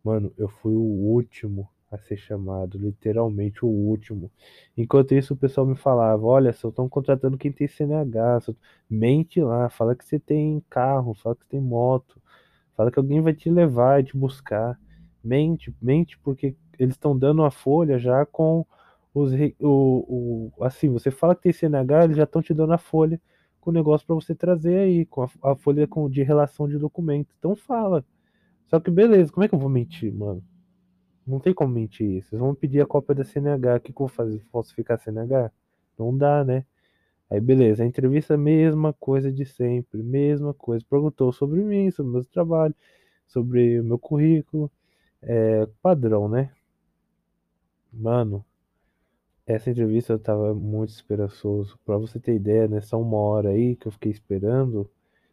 Mano, 0.04 0.32
eu 0.38 0.48
fui 0.48 0.74
o 0.74 0.80
último 0.80 1.68
a 1.90 1.98
ser 1.98 2.16
chamado, 2.16 2.78
literalmente 2.78 3.64
o 3.64 3.68
último. 3.68 4.30
Enquanto 4.76 5.14
isso, 5.14 5.34
o 5.34 5.36
pessoal 5.36 5.66
me 5.66 5.74
falava: 5.74 6.24
Olha, 6.24 6.52
só 6.52 6.68
estão 6.68 6.88
contratando 6.88 7.36
quem 7.36 7.50
tem 7.52 7.66
CNH, 7.66 8.40
só... 8.40 8.54
mente 8.88 9.40
lá, 9.40 9.68
fala 9.68 9.96
que 9.96 10.04
você 10.04 10.18
tem 10.18 10.62
carro, 10.70 11.14
fala 11.14 11.34
que 11.36 11.46
tem 11.46 11.60
moto, 11.60 12.22
fala 12.76 12.90
que 12.90 12.98
alguém 12.98 13.20
vai 13.20 13.34
te 13.34 13.50
levar 13.50 14.00
e 14.00 14.04
te 14.04 14.16
buscar. 14.16 14.78
Mente, 15.22 15.74
mente, 15.82 16.18
porque 16.18 16.56
eles 16.78 16.94
estão 16.94 17.16
dando 17.18 17.42
a 17.44 17.50
folha 17.50 17.98
já 17.98 18.24
com 18.24 18.64
os. 19.14 19.32
O, 19.60 20.52
o, 20.58 20.64
assim, 20.64 20.88
você 20.90 21.10
fala 21.10 21.34
que 21.34 21.42
tem 21.42 21.52
CNH, 21.52 22.04
eles 22.04 22.16
já 22.16 22.24
estão 22.24 22.42
te 22.42 22.54
dando 22.54 22.72
a 22.72 22.78
folha 22.78 23.20
com 23.60 23.70
o 23.70 23.72
negócio 23.74 24.06
para 24.06 24.14
você 24.14 24.34
trazer 24.34 24.78
aí, 24.78 25.04
com 25.06 25.22
a, 25.22 25.28
a 25.42 25.56
folha 25.56 25.86
com, 25.86 26.08
de 26.08 26.22
relação 26.22 26.68
de 26.68 26.78
documento. 26.78 27.34
Então 27.38 27.56
fala. 27.56 28.04
Só 28.68 28.78
que 28.80 28.90
beleza, 28.90 29.32
como 29.32 29.44
é 29.44 29.48
que 29.48 29.54
eu 29.54 29.58
vou 29.58 29.68
mentir, 29.68 30.12
mano? 30.14 30.42
Não 31.30 31.40
tem 31.40 31.54
como 31.54 31.72
mentir 31.72 32.10
isso. 32.18 32.30
Vocês 32.30 32.40
vão 32.40 32.54
pedir 32.54 32.80
a 32.80 32.86
cópia 32.86 33.14
da 33.14 33.24
CNH. 33.24 33.76
O 33.76 33.80
que, 33.80 33.92
que 33.92 34.02
eu 34.02 34.06
vou 34.06 34.08
fazer? 34.08 34.40
Falsificar 34.52 34.96
a 34.96 35.00
CNH? 35.00 35.52
Não 35.98 36.16
dá, 36.16 36.44
né? 36.44 36.64
Aí 37.30 37.40
beleza, 37.40 37.84
a 37.84 37.86
entrevista, 37.86 38.36
mesma 38.36 38.92
coisa 38.92 39.32
de 39.32 39.46
sempre, 39.46 40.02
mesma 40.02 40.52
coisa. 40.52 40.84
Perguntou 40.90 41.32
sobre 41.32 41.62
mim, 41.62 41.90
sobre 41.90 42.10
o 42.10 42.14
meu 42.14 42.24
trabalho, 42.24 42.74
sobre 43.26 43.80
o 43.80 43.84
meu 43.84 43.98
currículo. 43.98 44.70
É, 45.22 45.66
padrão, 45.82 46.28
né? 46.28 46.50
Mano, 47.92 48.44
essa 49.46 49.70
entrevista 49.70 50.12
eu 50.12 50.18
tava 50.18 50.54
muito 50.54 50.90
esperançoso. 50.90 51.78
Pra 51.84 51.96
você 51.98 52.18
ter 52.18 52.34
ideia, 52.34 52.68
nessa 52.68 52.96
uma 52.96 53.16
hora 53.18 53.50
aí 53.50 53.76
que 53.76 53.86
eu 53.88 53.92
fiquei 53.92 54.10
esperando, 54.12 54.90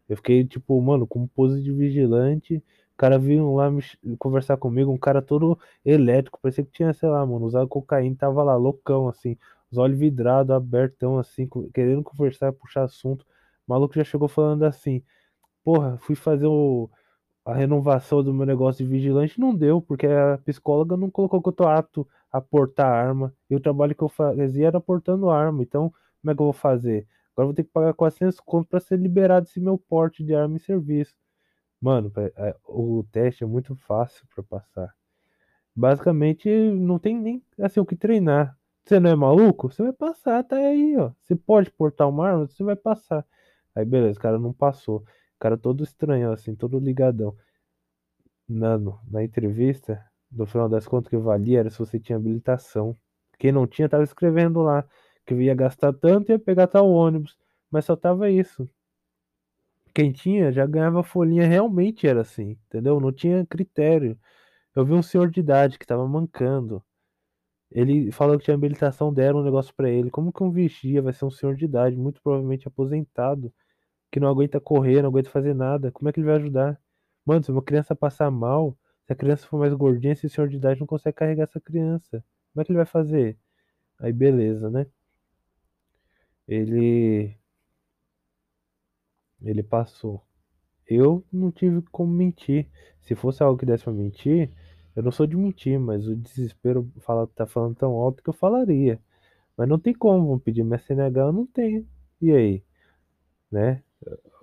eu 0.09 0.15
fiquei 0.17 0.45
tipo, 0.45 0.79
mano, 0.81 1.07
com 1.07 1.27
pose 1.27 1.61
de 1.61 1.71
vigilante 1.71 2.63
cara 2.97 3.17
veio 3.19 3.53
lá 3.55 3.69
conversar 4.19 4.57
comigo, 4.57 4.91
um 4.91 4.97
cara 4.97 5.21
todo 5.21 5.57
elétrico, 5.85 6.39
parecia 6.41 6.63
que 6.63 6.71
tinha, 6.71 6.93
sei 6.93 7.09
lá, 7.09 7.25
mano, 7.25 7.45
usado 7.45 7.67
cocaína, 7.67 8.15
tava 8.17 8.43
lá, 8.43 8.55
loucão, 8.55 9.07
assim, 9.07 9.37
os 9.71 9.77
olhos 9.77 9.97
vidrados, 9.99 10.55
abertão, 10.55 11.17
assim, 11.19 11.47
querendo 11.73 12.03
conversar, 12.03 12.51
puxar 12.53 12.83
assunto. 12.83 13.23
O 13.67 13.71
maluco 13.73 13.95
já 13.95 14.03
chegou 14.03 14.27
falando 14.27 14.63
assim, 14.63 15.03
porra, 15.63 15.97
fui 15.99 16.15
fazer 16.15 16.47
o, 16.47 16.89
a 17.45 17.53
renovação 17.53 18.23
do 18.23 18.33
meu 18.33 18.45
negócio 18.45 18.85
de 18.85 18.91
vigilante, 18.91 19.39
não 19.39 19.55
deu, 19.55 19.81
porque 19.81 20.07
a 20.07 20.37
psicóloga 20.39 20.97
não 20.97 21.09
colocou 21.09 21.41
que 21.41 21.49
eu 21.49 21.53
tô 21.53 21.65
apto 21.67 22.07
a 22.31 22.41
portar 22.41 22.87
arma, 22.91 23.33
e 23.49 23.55
o 23.55 23.59
trabalho 23.59 23.95
que 23.95 24.03
eu 24.03 24.09
fazia 24.09 24.67
era 24.67 24.81
portando 24.81 25.29
arma, 25.29 25.63
então, 25.63 25.93
como 26.21 26.31
é 26.31 26.35
que 26.35 26.41
eu 26.41 26.45
vou 26.45 26.53
fazer? 26.53 27.07
Agora 27.33 27.45
eu 27.45 27.47
vou 27.47 27.53
ter 27.53 27.63
que 27.63 27.71
pagar 27.71 27.93
400 27.93 28.39
conto 28.39 28.67
para 28.69 28.79
ser 28.79 28.97
liberado 28.99 29.47
esse 29.47 29.59
meu 29.59 29.77
porte 29.77 30.23
de 30.23 30.35
arma 30.35 30.57
e 30.57 30.59
serviço. 30.59 31.15
Mano, 31.81 32.11
é, 32.37 32.55
o 32.65 33.03
teste 33.11 33.43
é 33.43 33.47
muito 33.47 33.75
fácil 33.75 34.25
para 34.33 34.43
passar. 34.43 34.95
Basicamente, 35.75 36.49
não 36.49 36.99
tem 36.99 37.15
nem 37.17 37.43
assim 37.59 37.79
o 37.79 37.85
que 37.85 37.95
treinar. 37.95 38.57
Você 38.85 38.99
não 38.99 39.11
é 39.11 39.15
maluco? 39.15 39.71
Você 39.71 39.83
vai 39.83 39.93
passar, 39.93 40.43
tá 40.43 40.55
aí, 40.57 40.97
ó. 40.97 41.11
Você 41.21 41.35
pode 41.35 41.69
portar 41.71 42.09
uma 42.09 42.27
arma, 42.27 42.47
você 42.47 42.63
vai 42.63 42.75
passar. 42.75 43.25
Aí 43.75 43.85
beleza, 43.85 44.17
o 44.19 44.21
cara 44.21 44.39
não 44.39 44.53
passou. 44.53 44.99
O 44.99 45.39
cara 45.39 45.57
todo 45.57 45.83
estranho, 45.83 46.31
assim, 46.31 46.55
todo 46.55 46.79
ligadão. 46.79 47.35
Mano, 48.47 48.99
na 49.09 49.23
entrevista, 49.23 50.03
no 50.31 50.45
final 50.45 50.69
das 50.69 50.87
contas, 50.87 51.07
o 51.07 51.09
que 51.11 51.17
valia 51.17 51.59
era 51.59 51.69
se 51.69 51.79
você 51.79 51.99
tinha 51.99 52.17
habilitação. 52.17 52.97
Quem 53.37 53.51
não 53.51 53.67
tinha, 53.67 53.89
tava 53.89 54.03
escrevendo 54.03 54.61
lá 54.61 54.83
que 55.25 55.35
ia 55.35 55.53
gastar 55.53 55.93
tanto 55.93 56.29
e 56.29 56.33
ia 56.33 56.39
pegar 56.39 56.67
tal 56.67 56.89
ônibus. 56.89 57.37
Mas 57.69 57.85
só 57.85 57.95
tava 57.95 58.29
isso 58.29 58.67
quem 59.97 60.11
tinha 60.11 60.51
já 60.51 60.63
ganhava 60.67 61.01
folhinha, 61.01 61.47
realmente 61.47 62.05
era 62.07 62.21
assim, 62.21 62.51
entendeu? 62.67 62.99
Não 62.99 63.11
tinha 63.11 63.43
critério. 63.47 64.15
Eu 64.75 64.85
vi 64.85 64.93
um 64.93 65.01
senhor 65.01 65.31
de 65.31 65.39
idade 65.39 65.79
que 65.79 65.87
tava 65.87 66.07
mancando. 66.07 66.83
Ele 67.71 68.11
falou 68.11 68.37
que 68.37 68.45
tinha 68.45 68.55
habilitação, 68.55 69.11
deram 69.11 69.39
um 69.39 69.43
negócio 69.43 69.73
para 69.75 69.89
ele. 69.89 70.11
Como 70.11 70.31
que 70.31 70.43
um 70.43 70.51
vigia 70.51 71.01
vai 71.01 71.13
ser 71.13 71.25
um 71.25 71.31
senhor 71.31 71.55
de 71.55 71.65
idade, 71.65 71.97
muito 71.97 72.21
provavelmente 72.21 72.67
aposentado, 72.67 73.51
que 74.11 74.19
não 74.19 74.29
aguenta 74.29 74.59
correr, 74.59 75.01
não 75.01 75.09
aguenta 75.09 75.31
fazer 75.31 75.55
nada? 75.55 75.91
Como 75.91 76.09
é 76.09 76.13
que 76.13 76.19
ele 76.19 76.27
vai 76.27 76.35
ajudar? 76.37 76.79
Mano, 77.25 77.43
se 77.43 77.51
uma 77.51 77.63
criança 77.63 77.95
passar 77.95 78.29
mal, 78.31 78.77
se 79.07 79.13
a 79.13 79.15
criança 79.15 79.47
for 79.47 79.59
mais 79.59 79.73
gordinha, 79.73 80.13
esse 80.13 80.29
senhor 80.29 80.47
de 80.47 80.57
idade 80.57 80.79
não 80.79 80.87
consegue 80.87 81.17
carregar 81.17 81.45
essa 81.45 81.59
criança. 81.59 82.23
Como 82.53 82.61
é 82.61 82.65
que 82.65 82.71
ele 82.71 82.77
vai 82.77 82.85
fazer? 82.85 83.37
Aí 83.99 84.13
beleza, 84.13 84.69
né? 84.69 84.87
Ele 86.47 87.35
ele 89.41 89.63
passou. 89.63 90.23
Eu 90.87 91.23
não 91.31 91.51
tive 91.51 91.81
como 91.91 92.11
mentir. 92.11 92.67
Se 93.01 93.15
fosse 93.15 93.43
algo 93.43 93.57
que 93.59 93.65
desse 93.65 93.83
pra 93.83 93.93
mentir, 93.93 94.51
eu 94.95 95.03
não 95.03 95.11
sou 95.11 95.27
de 95.27 95.35
mentir, 95.35 95.79
mas 95.79 96.07
o 96.07 96.15
desespero 96.15 96.89
fala, 96.99 97.27
tá 97.27 97.45
falando 97.45 97.75
tão 97.75 97.91
alto 97.93 98.23
que 98.23 98.29
eu 98.29 98.33
falaria. 98.33 98.99
Mas 99.55 99.67
não 99.67 99.79
tem 99.79 99.93
como, 99.93 100.27
vão 100.27 100.39
pedir 100.39 100.63
minha 100.63 100.79
CNH, 100.79 101.21
eu 101.21 101.31
não 101.31 101.45
tenho. 101.45 101.87
E 102.21 102.31
aí? 102.31 102.63
Né? 103.51 103.83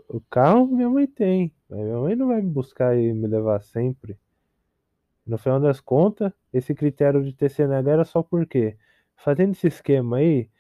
O 0.09 0.21
carro 0.21 0.67
minha 0.67 0.89
mãe 0.89 1.07
tem. 1.07 1.53
Mas 1.69 1.81
minha 1.81 1.99
mãe 1.99 2.17
não 2.17 2.29
vai 2.29 2.43
me 2.43 2.51
buscar 2.51 2.97
e 2.97 3.13
me 3.13 3.27
levar 3.27 3.63
sempre. 3.63 4.19
No 5.27 5.39
final 5.39 5.59
das 5.59 5.81
contas, 5.81 6.33
esse 6.53 6.75
critério 6.75 7.25
de 7.25 7.33
ter 7.33 7.51
CNH 7.51 7.91
era 7.91 8.05
só 8.05 8.23
porque, 8.23 8.77
fazendo 9.17 9.53
esse 9.53 9.69
esquema 9.69 10.19
aí, 10.19 10.51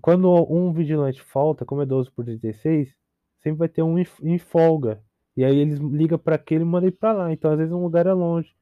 quando 0.00 0.28
um 0.50 0.72
vigilante 0.72 1.22
falta, 1.22 1.64
como 1.64 1.82
é 1.82 1.86
12 1.86 2.10
por 2.10 2.24
36, 2.24 2.94
sempre 3.42 3.58
vai 3.58 3.68
ter 3.68 3.82
um 3.82 3.98
em 3.98 4.38
folga. 4.38 5.02
E 5.36 5.44
aí 5.44 5.56
eles 5.58 5.78
ligam 5.78 6.18
para 6.18 6.36
aquele 6.36 6.62
e 6.62 6.66
mandam 6.66 6.88
ir 6.88 6.92
para 6.92 7.12
lá. 7.12 7.32
Então 7.32 7.50
às 7.50 7.58
vezes 7.58 7.72
um 7.72 7.82
lugar 7.82 8.06
é 8.06 8.12
longe. 8.12 8.54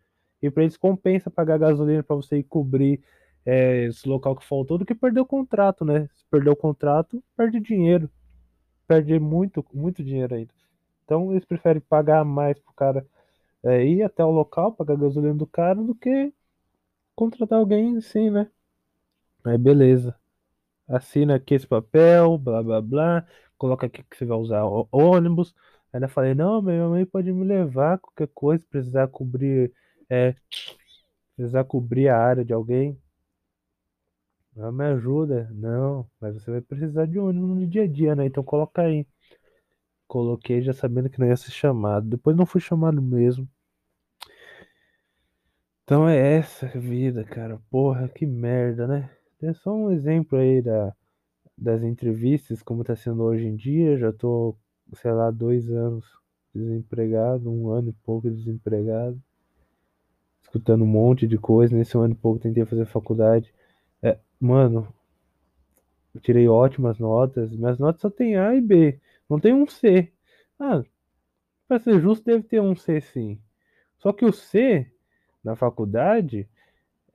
E 0.43 0.51
para 0.51 0.63
eles 0.63 0.77
compensa 0.77 1.31
pagar 1.31 1.59
gasolina 1.59 2.03
para 2.03 2.17
você 2.17 2.39
ir 2.39 2.45
cobrir 2.45 3.01
é, 3.45 3.85
esse 3.87 4.09
local 4.09 4.37
que 4.37 4.45
faltou 4.45 4.79
do 4.79 4.87
que 4.87 4.95
perder 4.95 5.21
o 5.21 5.27
contrato, 5.27 5.85
né? 5.85 6.09
Se 6.15 6.25
perder 6.31 6.51
o 6.51 6.57
contrato, 6.57 7.23
perde 7.37 7.61
dinheiro. 7.61 8.11
Perde 8.87 9.19
muito, 9.19 9.65
muito 9.73 10.03
dinheiro 10.03 10.35
ainda. 10.35 10.53
Então 11.05 11.33
eles 11.33 11.45
preferem 11.45 11.81
pagar 11.81 12.25
mais 12.25 12.59
pro 12.59 12.73
cara 12.75 13.07
é, 13.63 13.85
ir 13.85 14.03
até 14.03 14.25
o 14.25 14.31
local, 14.31 14.73
pagar 14.73 14.97
gasolina 14.97 15.35
do 15.35 15.47
cara, 15.47 15.83
do 15.83 15.95
que 15.95 16.33
contratar 17.15 17.59
alguém 17.59 17.97
assim, 17.99 18.31
né? 18.31 18.49
Aí 19.45 19.59
beleza. 19.59 20.15
Assina 20.89 21.37
aqui 21.37 21.55
esse 21.55 21.67
papel, 21.67 22.39
blá 22.39 22.63
blá 22.63 22.81
blá 22.81 23.27
coloca 23.61 23.87
aqui 23.87 24.03
que 24.03 24.17
você 24.17 24.25
vai 24.25 24.39
usar 24.39 24.65
ônibus. 24.91 25.55
Ainda 25.93 26.09
falei, 26.09 26.35
não, 26.35 26.63
minha 26.63 26.89
mãe 26.89 27.05
pode 27.05 27.31
me 27.33 27.45
levar, 27.45 27.99
qualquer 27.99 28.29
coisa, 28.35 28.65
precisar 28.71 29.09
cobrir, 29.09 29.73
é, 30.09 30.35
precisar 31.37 31.65
cobrir 31.65 32.09
a 32.09 32.19
área 32.19 32.45
de 32.45 32.55
alguém. 32.55 32.99
Ela 34.57 34.73
me 34.73 34.85
ajuda. 34.85 35.49
Não, 35.53 36.09
mas 36.21 36.35
você 36.35 36.51
vai 36.51 36.61
precisar 36.63 37.07
de 37.07 37.19
ônibus 37.19 37.51
no 37.51 37.67
dia 37.67 37.83
a 37.85 37.87
dia, 37.87 38.15
né? 38.17 38.27
Então 38.27 38.43
coloca 38.43 38.83
aí. 38.83 39.07
Coloquei 40.09 40.63
já 40.63 40.73
sabendo 40.73 41.11
que 41.11 41.21
não 41.21 41.27
ia 41.27 41.37
ser 41.37 41.51
chamado. 41.53 42.09
Depois 42.09 42.37
não 42.37 42.47
fui 42.47 42.61
chamado 42.61 43.01
mesmo. 43.03 43.49
Então 45.85 46.09
é 46.09 46.37
essa 46.39 46.67
vida, 46.67 47.25
cara. 47.25 47.61
Porra, 47.71 48.09
que 48.09 48.27
merda, 48.27 48.87
né? 48.87 49.11
é 49.43 49.53
só 49.55 49.73
um 49.75 49.91
exemplo 49.91 50.39
aí 50.39 50.63
da, 50.63 50.95
das 51.61 51.83
entrevistas, 51.83 52.63
como 52.63 52.81
está 52.81 52.97
sendo 52.97 53.23
hoje 53.23 53.47
em 53.47 53.55
dia. 53.55 53.99
Já 53.99 54.13
tô, 54.13 54.57
sei 54.95 55.13
lá, 55.13 55.31
dois 55.31 55.71
anos 55.71 56.07
desempregado, 56.55 57.51
um 57.51 57.71
ano 57.71 57.91
e 57.91 57.93
pouco 58.05 58.29
desempregado, 58.31 59.23
escutando 60.43 60.83
um 60.83 60.87
monte 60.87 61.27
de 61.27 61.39
coisa. 61.39 61.77
Nesse 61.77 61.97
ano 61.97 62.15
e 62.15 62.17
pouco 62.17 62.41
tentei 62.41 62.65
fazer 62.65 62.87
faculdade. 62.87 63.53
É, 64.03 64.19
mano, 64.41 64.89
eu 66.15 66.21
tirei 66.21 66.49
ótimas 66.49 66.99
notas. 66.99 67.53
Minhas 67.53 67.79
notas 67.79 68.01
só 68.01 68.11
tem 68.11 68.37
A 68.37 68.55
e 68.55 68.61
B, 68.61 68.99
não 69.29 69.39
tem 69.39 69.53
um 69.53 69.67
C. 69.67 70.11
Ah, 70.59 70.83
para 71.69 71.79
ser 71.79 72.01
justo, 72.01 72.25
deve 72.25 72.43
ter 72.43 72.61
um 72.61 72.75
C 72.75 73.01
sim. 73.01 73.39
Só 73.99 74.13
que 74.13 74.25
o 74.25 74.33
C 74.33 74.91
na 75.45 75.55
faculdade 75.55 76.49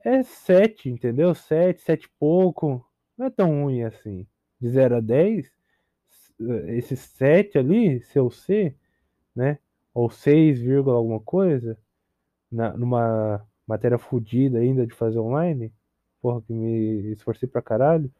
é 0.04 0.22
7, 0.22 0.88
entendeu? 0.88 1.34
7, 1.34 1.80
7 1.82 2.04
e 2.04 2.08
pouco. 2.18 2.84
Não 3.18 3.26
é 3.26 3.30
tão 3.30 3.62
ruim 3.62 3.82
assim. 3.82 4.26
De 4.60 4.68
0 4.70 4.96
a 4.96 5.00
10, 5.00 5.50
esse 6.68 6.96
7 6.96 7.58
ali, 7.58 8.02
seu 8.04 8.30
C, 8.30 8.74
né? 9.34 9.58
Ou 9.94 10.10
6, 10.10 10.60
alguma 10.86 11.20
coisa, 11.20 11.78
na, 12.50 12.76
numa 12.76 13.46
matéria 13.66 13.98
fodida 13.98 14.58
ainda 14.58 14.86
de 14.86 14.94
fazer 14.94 15.18
online, 15.18 15.72
porra, 16.20 16.42
que 16.42 16.52
me 16.52 17.12
esforcei 17.12 17.48
pra 17.48 17.62
caralho, 17.62 18.10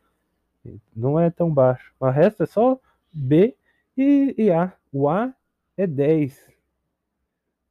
não 0.94 1.18
é 1.18 1.30
tão 1.30 1.50
baixo. 1.52 1.92
O 2.00 2.08
resto 2.08 2.42
é 2.42 2.46
só 2.46 2.78
B 3.12 3.56
e, 3.96 4.34
e 4.36 4.50
A. 4.50 4.72
O 4.92 5.08
A 5.08 5.32
é 5.76 5.86
10. 5.86 6.54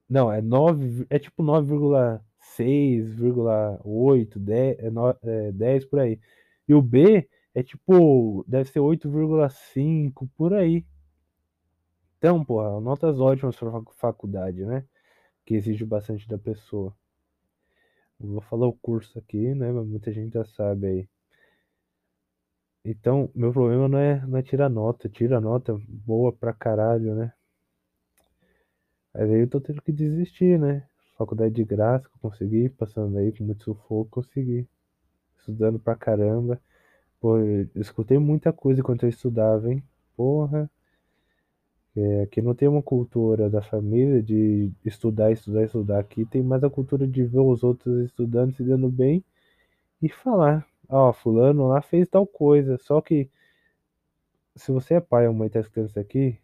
Não, 0.09 0.31
é 0.31 0.41
9, 0.41 1.05
é 1.09 1.19
tipo 1.19 1.43
9,6,8, 1.43 4.39
10, 4.39 4.77
é, 4.79 4.91
é 5.23 5.51
10 5.51 5.85
por 5.85 5.99
aí. 5.99 6.19
E 6.67 6.73
o 6.73 6.81
B 6.81 7.27
é 7.55 7.63
tipo, 7.63 8.43
deve 8.47 8.69
ser 8.69 8.79
8,5 8.81 10.27
por 10.37 10.53
aí. 10.53 10.85
Então, 12.17 12.43
porra, 12.43 12.81
notas 12.81 13.19
ótimas 13.19 13.55
para 13.55 13.81
faculdade, 13.97 14.65
né? 14.65 14.85
Que 15.45 15.55
exige 15.55 15.85
bastante 15.85 16.27
da 16.27 16.37
pessoa. 16.37 16.93
Eu 18.19 18.27
vou 18.27 18.41
falar 18.41 18.67
o 18.67 18.73
curso 18.73 19.17
aqui, 19.19 19.53
né? 19.55 19.71
Mas 19.71 19.87
muita 19.87 20.11
gente 20.11 20.33
já 20.33 20.43
sabe 20.43 20.87
aí. 20.87 21.09
Então, 22.83 23.29
meu 23.33 23.51
problema 23.53 23.87
não 23.87 23.97
é, 23.97 24.25
não 24.27 24.37
é 24.37 24.43
tirar 24.43 24.69
nota. 24.69 25.07
Tira 25.07 25.39
nota 25.39 25.79
boa 25.87 26.33
pra 26.33 26.53
caralho, 26.53 27.15
né? 27.15 27.31
Mas 29.13 29.29
aí 29.29 29.39
eu 29.39 29.49
tô 29.49 29.61
tendo 29.61 29.81
que 29.81 29.93
desistir, 29.93 30.59
né? 30.59 30.85
Faculdade 31.17 31.53
de 31.53 31.63
graça 31.63 32.09
consegui, 32.21 32.67
passando 32.69 33.17
aí 33.17 33.31
com 33.31 33.45
muito 33.45 33.63
sufoco, 33.63 34.21
consegui. 34.21 34.67
Estudando 35.39 35.79
pra 35.79 35.95
caramba. 35.95 36.61
Pô, 37.25 37.39
eu 37.39 37.67
escutei 37.73 38.19
muita 38.19 38.53
coisa 38.53 38.81
enquanto 38.81 39.01
eu 39.01 39.09
estudava, 39.09 39.73
hein? 39.73 39.83
Porra. 40.15 40.69
É, 41.97 42.21
aqui 42.21 42.39
não 42.39 42.53
tem 42.53 42.67
uma 42.67 42.83
cultura 42.83 43.49
da 43.49 43.63
família 43.63 44.21
de 44.21 44.71
estudar, 44.85 45.31
estudar, 45.31 45.63
estudar. 45.63 45.99
Aqui 46.01 46.23
tem 46.23 46.43
mais 46.43 46.63
a 46.63 46.69
cultura 46.69 47.07
de 47.07 47.23
ver 47.23 47.39
os 47.39 47.63
outros 47.63 48.05
estudando, 48.05 48.53
se 48.53 48.63
dando 48.63 48.89
bem 48.89 49.23
e 49.99 50.07
falar. 50.07 50.67
Ó, 50.87 51.11
fulano 51.13 51.67
lá 51.67 51.81
fez 51.81 52.07
tal 52.07 52.27
coisa. 52.27 52.77
Só 52.77 53.01
que 53.01 53.27
se 54.55 54.71
você 54.71 54.93
é 54.93 55.01
pai 55.01 55.27
ou 55.27 55.33
mãe 55.33 55.49
tá 55.49 55.59
escutando 55.59 55.89
isso 55.89 55.99
aqui, 55.99 56.37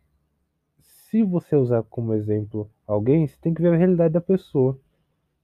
se 0.80 1.22
você 1.22 1.56
usar 1.56 1.84
como 1.84 2.16
exemplo 2.16 2.68
alguém, 2.88 3.28
você 3.28 3.38
tem 3.40 3.54
que 3.54 3.62
ver 3.62 3.72
a 3.72 3.78
realidade 3.78 4.16
da 4.16 4.22
pessoa. 4.22 4.80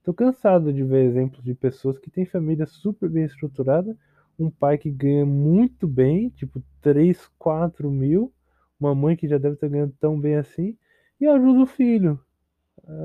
Tô 0.03 0.15
cansado 0.15 0.73
de 0.73 0.83
ver 0.83 1.05
exemplos 1.05 1.43
de 1.43 1.53
pessoas 1.53 1.99
que 1.99 2.09
têm 2.09 2.25
família 2.25 2.65
super 2.65 3.07
bem 3.07 3.25
estruturada, 3.25 3.95
um 4.39 4.49
pai 4.49 4.77
que 4.77 4.89
ganha 4.91 5.25
muito 5.25 5.87
bem, 5.87 6.29
tipo 6.29 6.61
3, 6.81 7.27
4 7.37 7.89
mil, 7.89 8.33
uma 8.79 8.93
mãe 8.93 9.15
que 9.15 9.27
já 9.27 9.37
deve 9.37 9.55
estar 9.55 9.67
ganhando 9.67 9.93
tão 9.99 10.19
bem 10.19 10.35
assim, 10.35 10.77
e 11.19 11.25
ajuda 11.27 11.61
o 11.61 11.65
filho. 11.65 12.19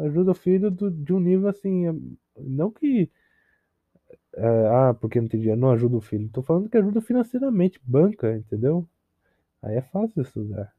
Ajuda 0.04 0.33
o 0.33 0.35
filho 0.35 0.70
do, 0.70 0.90
de 0.90 1.12
um 1.12 1.20
nível 1.20 1.48
assim. 1.48 2.16
Não 2.38 2.70
que. 2.70 3.11
É, 4.35 4.46
ah, 4.68 4.94
porque 4.94 5.20
não 5.20 5.28
tem 5.28 5.40
dinheiro, 5.40 5.61
não 5.61 5.70
ajuda 5.70 5.96
o 5.96 6.00
filho. 6.00 6.28
Tô 6.30 6.42
falando 6.42 6.68
que 6.68 6.76
ajuda 6.76 7.00
financeiramente, 7.00 7.80
banca, 7.83 8.37
entendeu? 8.37 8.87
Aí 9.62 9.76
é 9.76 9.83
fácil 9.83 10.22
estudar. 10.22 10.72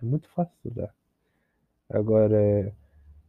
É 0.00 0.04
muito 0.04 0.28
fácil 0.28 0.54
estudar. 0.56 0.94
Agora, 1.88 2.72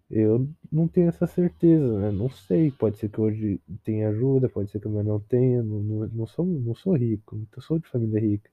eu 0.10 0.48
não 0.72 0.88
tenho 0.88 1.10
essa 1.10 1.28
certeza, 1.28 2.00
né? 2.00 2.12
Não 2.12 2.30
sei. 2.30 2.72
Pode 2.72 2.98
ser 2.98 3.10
que 3.10 3.20
hoje 3.22 3.60
tenha 3.84 4.10
ajuda, 4.10 4.50
pode 4.50 4.72
ser 4.72 4.80
que 4.80 4.88
amanhã 4.88 5.04
não 5.04 5.20
tenha. 5.20 5.64
Não, 5.64 5.80
não, 5.82 6.08
não, 6.08 6.28
sou, 6.28 6.46
não 6.46 6.76
sou 6.76 6.96
rico, 6.96 7.36
não 7.38 7.62
sou 7.62 7.80
de 7.80 7.88
família 7.88 8.20
rica. 8.20 8.50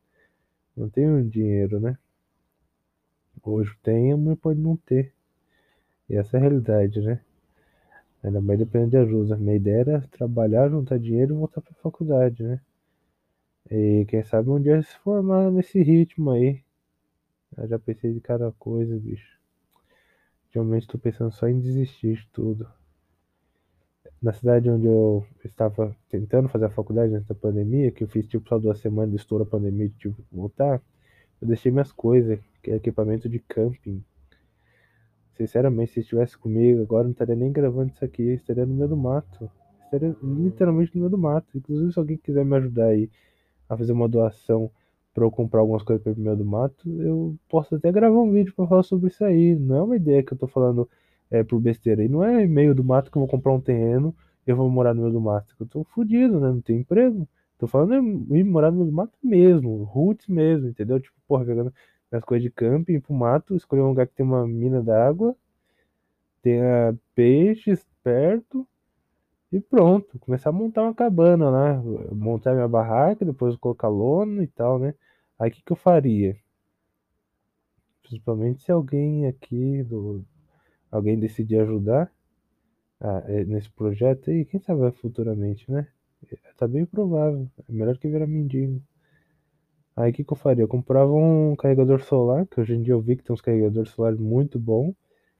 Não 0.76 0.88
tenho 0.90 1.24
dinheiro, 1.24 1.80
né? 1.80 1.98
Hoje 3.42 3.76
tem, 3.82 4.12
amanhã 4.12 4.36
pode 4.36 4.60
não 4.60 4.76
ter. 4.76 5.12
E 6.08 6.16
essa 6.16 6.36
é 6.36 6.40
a 6.40 6.42
realidade, 6.42 7.00
né? 7.00 7.20
Ainda 8.24 8.40
mais 8.40 8.58
depende 8.58 8.90
de 8.90 8.96
ajuda. 8.96 9.36
Minha 9.36 9.56
ideia 9.56 9.80
era 9.80 10.00
trabalhar, 10.10 10.68
juntar 10.70 10.98
dinheiro 10.98 11.34
e 11.34 11.38
voltar 11.38 11.60
pra 11.60 11.74
faculdade, 11.74 12.42
né? 12.42 12.60
E 13.70 14.06
quem 14.08 14.22
sabe 14.24 14.48
um 14.48 14.60
dia 14.60 14.82
se 14.82 14.96
formar 14.98 15.50
nesse 15.50 15.82
ritmo 15.82 16.30
aí. 16.30 16.62
Eu 17.56 17.68
já 17.68 17.78
pensei 17.78 18.12
de 18.12 18.20
cada 18.20 18.52
coisa, 18.52 18.96
bicho. 18.98 19.33
Ultimamente 20.54 20.82
estou 20.82 21.00
pensando 21.00 21.32
só 21.32 21.48
em 21.48 21.58
desistir 21.58 22.14
de 22.14 22.28
tudo. 22.28 22.68
Na 24.22 24.32
cidade 24.32 24.70
onde 24.70 24.86
eu 24.86 25.26
estava 25.44 25.96
tentando 26.08 26.48
fazer 26.48 26.66
a 26.66 26.70
faculdade 26.70 27.12
antes 27.12 27.26
da 27.26 27.34
pandemia, 27.34 27.90
que 27.90 28.04
eu 28.04 28.08
fiz 28.08 28.28
tipo 28.28 28.48
só 28.48 28.56
duas 28.56 28.78
semanas 28.78 29.10
de 29.10 29.16
estouro 29.16 29.42
a 29.42 29.46
pandemia 29.46 29.86
e 29.86 29.90
tive 29.90 30.14
que 30.14 30.22
voltar, 30.36 30.80
eu 31.42 31.48
deixei 31.48 31.72
minhas 31.72 31.90
coisas, 31.90 32.38
que 32.62 32.70
é 32.70 32.76
equipamento 32.76 33.28
de 33.28 33.40
camping. 33.40 34.00
Sinceramente, 35.36 35.90
se 35.90 36.00
estivesse 36.00 36.38
comigo 36.38 36.82
agora, 36.82 37.02
não 37.02 37.10
estaria 37.10 37.34
nem 37.34 37.50
gravando 37.50 37.90
isso 37.90 38.04
aqui, 38.04 38.22
estaria 38.22 38.64
no 38.64 38.74
meio 38.74 38.88
do 38.88 38.96
mato. 38.96 39.50
Estaria 39.82 40.16
literalmente 40.22 40.94
no 40.94 41.00
meio 41.00 41.10
do 41.10 41.18
mato. 41.18 41.48
Inclusive, 41.58 41.92
se 41.92 41.98
alguém 41.98 42.16
quiser 42.16 42.44
me 42.44 42.56
ajudar 42.56 42.86
aí 42.86 43.10
a 43.68 43.76
fazer 43.76 43.92
uma 43.92 44.08
doação 44.08 44.70
para 45.14 45.24
eu 45.24 45.30
comprar 45.30 45.60
algumas 45.60 45.82
coisas 45.82 46.02
para 46.02 46.12
o 46.12 46.18
meio 46.18 46.36
do 46.36 46.44
mato, 46.44 46.90
eu 47.00 47.36
posso 47.48 47.76
até 47.76 47.92
gravar 47.92 48.18
um 48.18 48.32
vídeo 48.32 48.52
para 48.54 48.66
falar 48.66 48.82
sobre 48.82 49.08
isso 49.08 49.24
aí. 49.24 49.54
Não 49.54 49.76
é 49.76 49.82
uma 49.82 49.96
ideia 49.96 50.22
que 50.24 50.32
eu 50.32 50.38
tô 50.38 50.48
falando 50.48 50.88
é, 51.30 51.44
por 51.44 51.60
besteira. 51.60 52.04
E 52.04 52.08
não 52.08 52.22
é 52.24 52.46
meio 52.46 52.74
do 52.74 52.82
mato 52.84 53.10
que 53.10 53.16
eu 53.16 53.20
vou 53.20 53.28
comprar 53.28 53.52
um 53.52 53.60
terreno 53.60 54.14
e 54.46 54.50
eu 54.50 54.56
vou 54.56 54.68
morar 54.68 54.92
no 54.92 55.02
meio 55.02 55.12
do 55.12 55.20
mato. 55.20 55.54
Eu 55.58 55.66
tô 55.66 55.84
fudido, 55.84 56.40
né? 56.40 56.48
Não 56.48 56.60
tenho 56.60 56.80
emprego. 56.80 57.28
Tô 57.58 57.68
falando 57.68 57.94
em 57.94 58.38
ir 58.38 58.44
morar 58.44 58.72
no 58.72 58.78
meio 58.78 58.90
do 58.90 58.94
mato 58.94 59.16
mesmo, 59.22 59.84
roots 59.84 60.26
mesmo, 60.26 60.68
entendeu? 60.68 60.98
Tipo, 61.00 61.16
porra, 61.28 61.44
pegando 61.44 61.72
as 62.10 62.24
coisas 62.24 62.42
de 62.42 62.50
camping, 62.50 63.00
pro 63.00 63.14
mato, 63.14 63.54
escolher 63.56 63.82
um 63.82 63.88
lugar 63.88 64.06
que 64.06 64.14
tem 64.14 64.26
uma 64.26 64.46
mina 64.46 64.82
d'água, 64.82 65.36
tenha 66.42 66.94
peixes 67.14 67.86
perto 68.02 68.66
e 69.54 69.60
pronto. 69.60 70.18
Começar 70.18 70.50
a 70.50 70.52
montar 70.52 70.82
uma 70.82 70.94
cabana 70.94 71.48
lá, 71.48 71.80
montar 72.12 72.54
minha 72.54 72.66
barraca, 72.66 73.24
depois 73.24 73.56
colocar 73.56 73.88
lona 73.88 74.42
e 74.42 74.48
tal, 74.48 74.80
né? 74.80 74.94
Aí 75.38 75.48
o 75.48 75.52
que, 75.52 75.62
que 75.62 75.72
eu 75.72 75.76
faria? 75.76 76.36
Principalmente 78.02 78.64
se 78.64 78.72
alguém 78.72 79.26
aqui 79.26 79.82
do. 79.84 80.24
Alguém 80.90 81.18
decidir 81.18 81.60
ajudar 81.60 82.10
ah, 83.00 83.20
nesse 83.46 83.70
projeto 83.70 84.30
aí, 84.30 84.44
quem 84.44 84.60
sabe 84.60 84.90
futuramente, 84.92 85.70
né? 85.70 85.86
Tá 86.56 86.66
bem 86.66 86.84
provável. 86.84 87.48
É 87.68 87.72
melhor 87.72 87.96
que 87.96 88.08
virar 88.08 88.26
mendigo. 88.26 88.82
Aí 89.96 90.10
o 90.10 90.14
que, 90.14 90.24
que 90.24 90.32
eu 90.32 90.36
faria? 90.36 90.64
Eu 90.64 90.68
comprava 90.68 91.12
um 91.12 91.54
carregador 91.54 92.02
solar, 92.02 92.46
que 92.46 92.60
hoje 92.60 92.74
em 92.74 92.82
dia 92.82 92.94
eu 92.94 93.00
vi 93.00 93.16
que 93.16 93.22
tem 93.22 93.32
uns 93.32 93.40
carregadores 93.40 93.90
solares 93.92 94.18
muito 94.18 94.58
bons, 94.58 94.94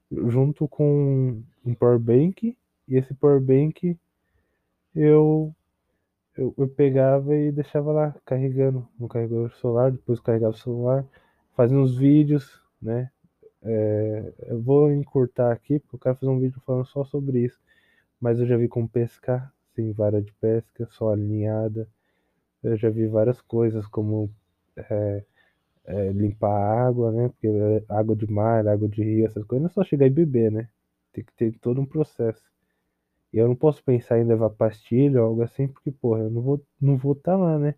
junto 0.09 0.67
com 0.67 1.41
um 1.65 1.73
power 1.73 1.99
bank, 1.99 2.57
e 2.87 2.95
esse 2.95 3.13
power 3.13 3.41
bank 3.41 3.97
eu, 4.95 5.55
eu, 6.37 6.53
eu 6.57 6.67
pegava 6.69 7.35
e 7.35 7.51
deixava 7.51 7.91
lá 7.91 8.15
carregando 8.25 8.87
no 8.99 9.07
carregador 9.07 9.51
solar, 9.55 9.91
depois 9.91 10.19
carregava 10.19 10.53
o 10.55 10.57
celular, 10.57 11.05
fazia 11.55 11.77
uns 11.77 11.97
vídeos, 11.97 12.61
né? 12.81 13.11
É, 13.63 14.33
eu 14.47 14.61
vou 14.61 14.91
encurtar 14.93 15.51
aqui, 15.51 15.79
porque 15.79 15.95
eu 15.97 15.99
quero 15.99 16.15
fazer 16.17 16.31
um 16.31 16.39
vídeo 16.39 16.61
falando 16.65 16.85
só 16.87 17.03
sobre 17.05 17.39
isso. 17.45 17.59
Mas 18.21 18.39
eu 18.39 18.47
já 18.47 18.57
vi 18.57 18.67
como 18.67 18.89
pescar, 18.89 19.53
sem 19.75 19.91
vara 19.93 20.21
de 20.21 20.33
pesca, 20.33 20.87
só 20.91 21.11
alinhada. 21.13 21.87
Eu 22.63 22.75
já 22.77 22.89
vi 22.89 23.07
várias 23.07 23.41
coisas, 23.41 23.87
como 23.87 24.29
é, 24.77 25.23
é, 25.85 26.11
limpar 26.11 26.51
a 26.51 26.87
água, 26.87 27.11
né? 27.11 27.29
Porque 27.29 27.47
é 27.47 27.83
água 27.89 28.15
de 28.15 28.31
mar, 28.31 28.67
água 28.67 28.87
de 28.89 29.03
rio, 29.03 29.25
essas 29.27 29.43
coisas, 29.45 29.63
não 29.63 29.69
é 29.69 29.73
só 29.73 29.83
chegar 29.83 30.07
e 30.07 30.09
beber, 30.09 30.51
né? 30.51 30.69
Tem 31.13 31.23
que 31.23 31.33
ter 31.33 31.57
todo 31.59 31.81
um 31.81 31.85
processo. 31.85 32.43
E 33.35 33.37
eu 33.37 33.49
não 33.49 33.55
posso 33.55 33.83
pensar 33.83 34.17
em 34.17 34.23
levar 34.23 34.49
pastilha 34.49 35.21
ou 35.21 35.27
algo 35.27 35.41
assim, 35.43 35.67
porque, 35.67 35.91
porra, 35.91 36.21
eu 36.21 36.29
não 36.31 36.41
vou 36.41 36.65
não 36.79 36.95
vou 36.97 37.11
estar 37.11 37.33
tá 37.33 37.37
lá, 37.37 37.59
né? 37.59 37.75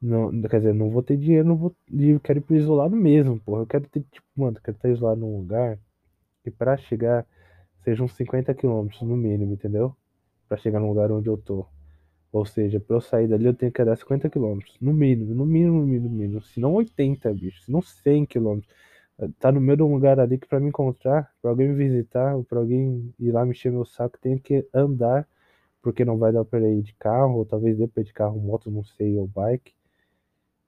Não, 0.00 0.30
quer 0.42 0.58
dizer, 0.58 0.74
não 0.74 0.90
vou 0.90 1.02
ter 1.02 1.16
dinheiro, 1.16 1.48
não 1.48 1.56
vou, 1.56 1.74
eu 1.90 2.20
quero 2.20 2.38
ir 2.40 2.42
pro 2.42 2.54
isolado 2.56 2.94
mesmo, 2.94 3.40
porra. 3.40 3.62
Eu 3.62 3.66
quero 3.66 3.88
ter, 3.88 4.02
tipo, 4.10 4.26
mano, 4.36 4.58
eu 4.58 4.62
quero 4.62 4.76
estar 4.76 4.88
isolado 4.90 5.20
num 5.20 5.38
lugar 5.38 5.78
que 6.44 6.50
pra 6.50 6.76
chegar 6.76 7.26
sejam 7.84 8.06
uns 8.06 8.14
50 8.14 8.54
quilômetros 8.54 9.02
no 9.02 9.16
mínimo, 9.16 9.54
entendeu? 9.54 9.96
Pra 10.48 10.58
chegar 10.58 10.80
no 10.80 10.88
lugar 10.88 11.10
onde 11.12 11.28
eu 11.28 11.38
tô. 11.38 11.66
Ou 12.32 12.44
seja, 12.46 12.80
pra 12.80 12.96
eu 12.96 13.00
sair 13.00 13.28
dali 13.28 13.46
eu 13.46 13.54
tenho 13.54 13.72
que 13.72 13.82
andar 13.82 13.96
50 13.96 14.30
km. 14.30 14.60
No 14.80 14.92
mínimo, 14.94 15.34
no 15.34 15.46
mínimo, 15.46 15.80
no 15.80 15.86
mínimo, 15.86 16.08
no 16.10 16.16
mínimo. 16.16 16.42
Se 16.42 16.60
não 16.60 16.74
80, 16.74 17.32
bicho. 17.34 17.62
Se 17.62 17.72
não 17.72 17.82
100 17.82 18.26
km. 18.26 18.60
Tá 19.38 19.52
no 19.52 19.60
meio 19.60 19.76
de 19.76 19.82
um 19.82 19.92
lugar 19.92 20.18
ali 20.20 20.38
que 20.38 20.46
pra 20.46 20.60
me 20.60 20.68
encontrar, 20.68 21.32
pra 21.40 21.50
alguém 21.50 21.68
me 21.68 21.74
visitar, 21.74 22.34
ou 22.36 22.44
pra 22.44 22.58
alguém 22.58 23.14
ir 23.18 23.32
lá 23.32 23.44
mexer 23.44 23.70
meu 23.70 23.84
saco, 23.84 24.18
tem 24.18 24.38
que 24.38 24.66
andar. 24.74 25.28
Porque 25.82 26.04
não 26.04 26.16
vai 26.16 26.32
dar 26.32 26.44
pra 26.44 26.60
ir 26.60 26.82
de 26.82 26.94
carro, 26.94 27.38
ou 27.38 27.44
talvez 27.44 27.76
dê 27.76 27.84
ir 27.84 28.04
de 28.04 28.12
carro, 28.12 28.40
moto, 28.40 28.70
não 28.70 28.84
sei, 28.84 29.18
ou 29.18 29.26
bike. 29.26 29.74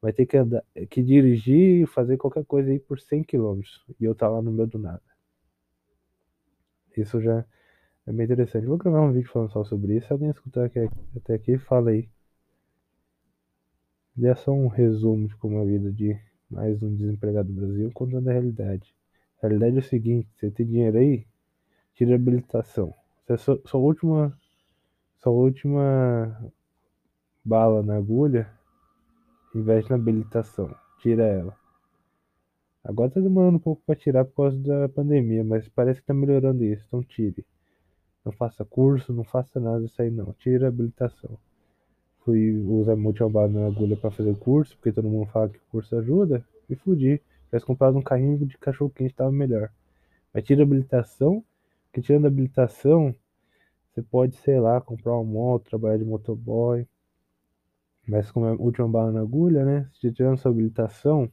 Vai 0.03 0.13
ter 0.13 0.27
que 0.27 0.37
andar, 0.37 0.65
que 0.91 1.03
dirigir 1.03 1.87
fazer 1.87 2.17
qualquer 2.17 2.45
coisa 2.45 2.71
aí 2.71 2.79
por 2.79 3.01
100 3.01 3.23
km. 3.23 3.61
E 4.01 4.05
eu 4.05 4.15
tá 4.15 4.29
lá 4.29 4.43
no 4.43 4.53
meio 4.53 4.67
do 4.69 4.79
nada. 4.79 5.03
Isso 6.97 7.21
já 7.21 7.45
é 8.07 8.13
bem 8.13 8.25
interessante. 8.25 8.67
Vou 8.67 8.77
gravar 8.77 9.01
um 9.01 9.13
vídeo 9.13 9.31
falando 9.31 9.51
só 9.51 9.65
sobre 9.65 9.97
isso. 9.97 10.09
Se 10.09 10.13
alguém 10.13 10.31
escutar 10.31 10.65
aqui, 10.67 10.81
até 11.17 11.35
aqui, 11.35 11.59
fala 11.59 11.91
aí. 11.91 12.09
É 14.23 14.35
só 14.35 14.53
um 14.53 14.69
resumo 14.69 15.27
de 15.27 15.37
como 15.37 15.59
é 15.59 15.63
a 15.63 15.65
vida 15.65 15.91
de 15.91 16.17
mais 16.55 16.81
um 16.85 16.95
desempregado 16.95 17.53
do 17.53 17.61
Brasil, 17.61 17.91
contando 17.93 18.29
a 18.29 18.33
realidade. 18.33 18.95
A 19.43 19.49
realidade 19.49 19.77
é 19.77 19.81
o 19.81 19.83
seguinte: 19.83 20.29
você 20.37 20.51
tem 20.51 20.65
dinheiro 20.65 20.97
aí, 20.97 21.27
tira 21.95 22.15
habilitação. 22.15 22.95
Você 23.27 23.33
é 23.33 23.37
sua, 23.37 23.61
sua 23.67 23.81
última, 23.81 24.39
sua 25.21 25.33
última 25.33 26.53
bala 27.45 27.83
na 27.83 27.97
agulha, 27.97 28.49
investe 29.53 29.91
na 29.91 29.97
habilitação, 29.97 30.73
tira 31.01 31.25
ela. 31.25 31.57
Agora 32.85 33.11
tá 33.11 33.21
demorando 33.21 33.57
um 33.57 33.61
pouco 33.61 33.83
para 33.85 33.97
tirar 33.97 34.25
por 34.25 34.37
causa 34.37 34.59
da 34.59 34.89
pandemia, 34.89 35.43
mas 35.43 35.69
parece 35.69 36.01
que 36.01 36.07
tá 36.07 36.15
melhorando 36.15 36.63
isso, 36.63 36.85
então 36.87 37.03
tire. 37.03 37.45
Não 38.25 38.31
faça 38.31 38.65
curso, 38.65 39.13
não 39.13 39.25
faça 39.25 39.59
nada 39.59 39.83
disso 39.83 40.01
aí 40.01 40.11
não. 40.11 40.33
Tira 40.35 40.67
a 40.67 40.69
habilitação. 40.69 41.37
Fui 42.25 42.57
usar 42.57 42.97
multiabado 42.97 43.53
na 43.53 43.67
agulha 43.67 43.97
para 43.97 44.11
fazer 44.11 44.35
curso, 44.39 44.77
porque 44.77 44.93
todo 44.93 45.09
mundo 45.09 45.27
fala 45.27 45.49
que 45.49 45.59
o 45.59 45.63
curso 45.71 45.97
ajuda, 45.97 46.45
e 46.71 46.75
fudi. 46.75 47.21
Tivesse 47.47 47.67
comprado 47.67 47.99
um 47.99 48.03
carrinho 48.03 48.39
de 48.47 48.57
cachorro 48.57 48.91
quente 48.91 49.15
tava 49.15 49.31
melhor. 49.31 49.71
Mas 50.33 50.45
tira 50.45 50.63
a 50.63 50.65
habilitação, 50.65 51.45
que 51.93 52.01
tirando 52.01 52.25
a 52.25 52.29
habilitação, 52.29 53.15
você 53.93 54.03
pode, 54.03 54.37
sei 54.37 54.59
lá, 54.59 54.81
comprar 54.81 55.13
uma 55.13 55.25
moto, 55.25 55.69
trabalhar 55.69 55.99
de 55.99 56.05
motoboy. 56.05 56.87
Mas 58.09 58.31
como 58.31 58.47
é 58.47 58.53
última 58.53 58.89
bala 58.89 59.13
na 59.13 59.21
agulha, 59.21 59.65
né? 59.65 59.89
Se 59.95 60.11
tirando 60.11 60.39
sua 60.39 60.51
habilitação, 60.51 61.31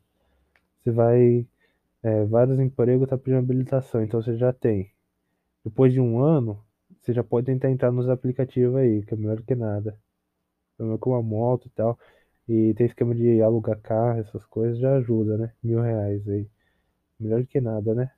você 0.83 0.91
vai. 0.91 1.47
É, 2.03 2.25
vários 2.25 2.59
empregos 2.59 3.07
tá 3.07 3.17
pedindo 3.17 3.39
habilitação, 3.39 4.03
então 4.03 4.21
você 4.21 4.35
já 4.35 4.51
tem. 4.51 4.91
Depois 5.63 5.93
de 5.93 6.01
um 6.01 6.19
ano, 6.19 6.63
você 6.99 7.13
já 7.13 7.23
pode 7.23 7.45
tentar 7.45 7.69
entrar 7.71 7.91
nos 7.91 8.09
aplicativos 8.09 8.75
aí, 8.75 9.03
que 9.03 9.13
é 9.13 9.17
melhor 9.17 9.41
que 9.41 9.55
nada. 9.55 9.97
Melhor 10.79 10.97
com 10.97 11.11
uma 11.11 11.21
moto 11.21 11.67
e 11.67 11.69
tal. 11.71 11.97
E 12.47 12.73
tem 12.73 12.85
esquema 12.85 13.15
de 13.15 13.41
alugar 13.41 13.79
carro, 13.81 14.19
essas 14.19 14.45
coisas 14.45 14.79
já 14.79 14.95
ajuda, 14.97 15.37
né? 15.37 15.53
Mil 15.63 15.81
reais 15.81 16.27
aí. 16.27 16.47
Melhor 17.19 17.45
que 17.45 17.61
nada, 17.61 17.93
né? 17.93 18.11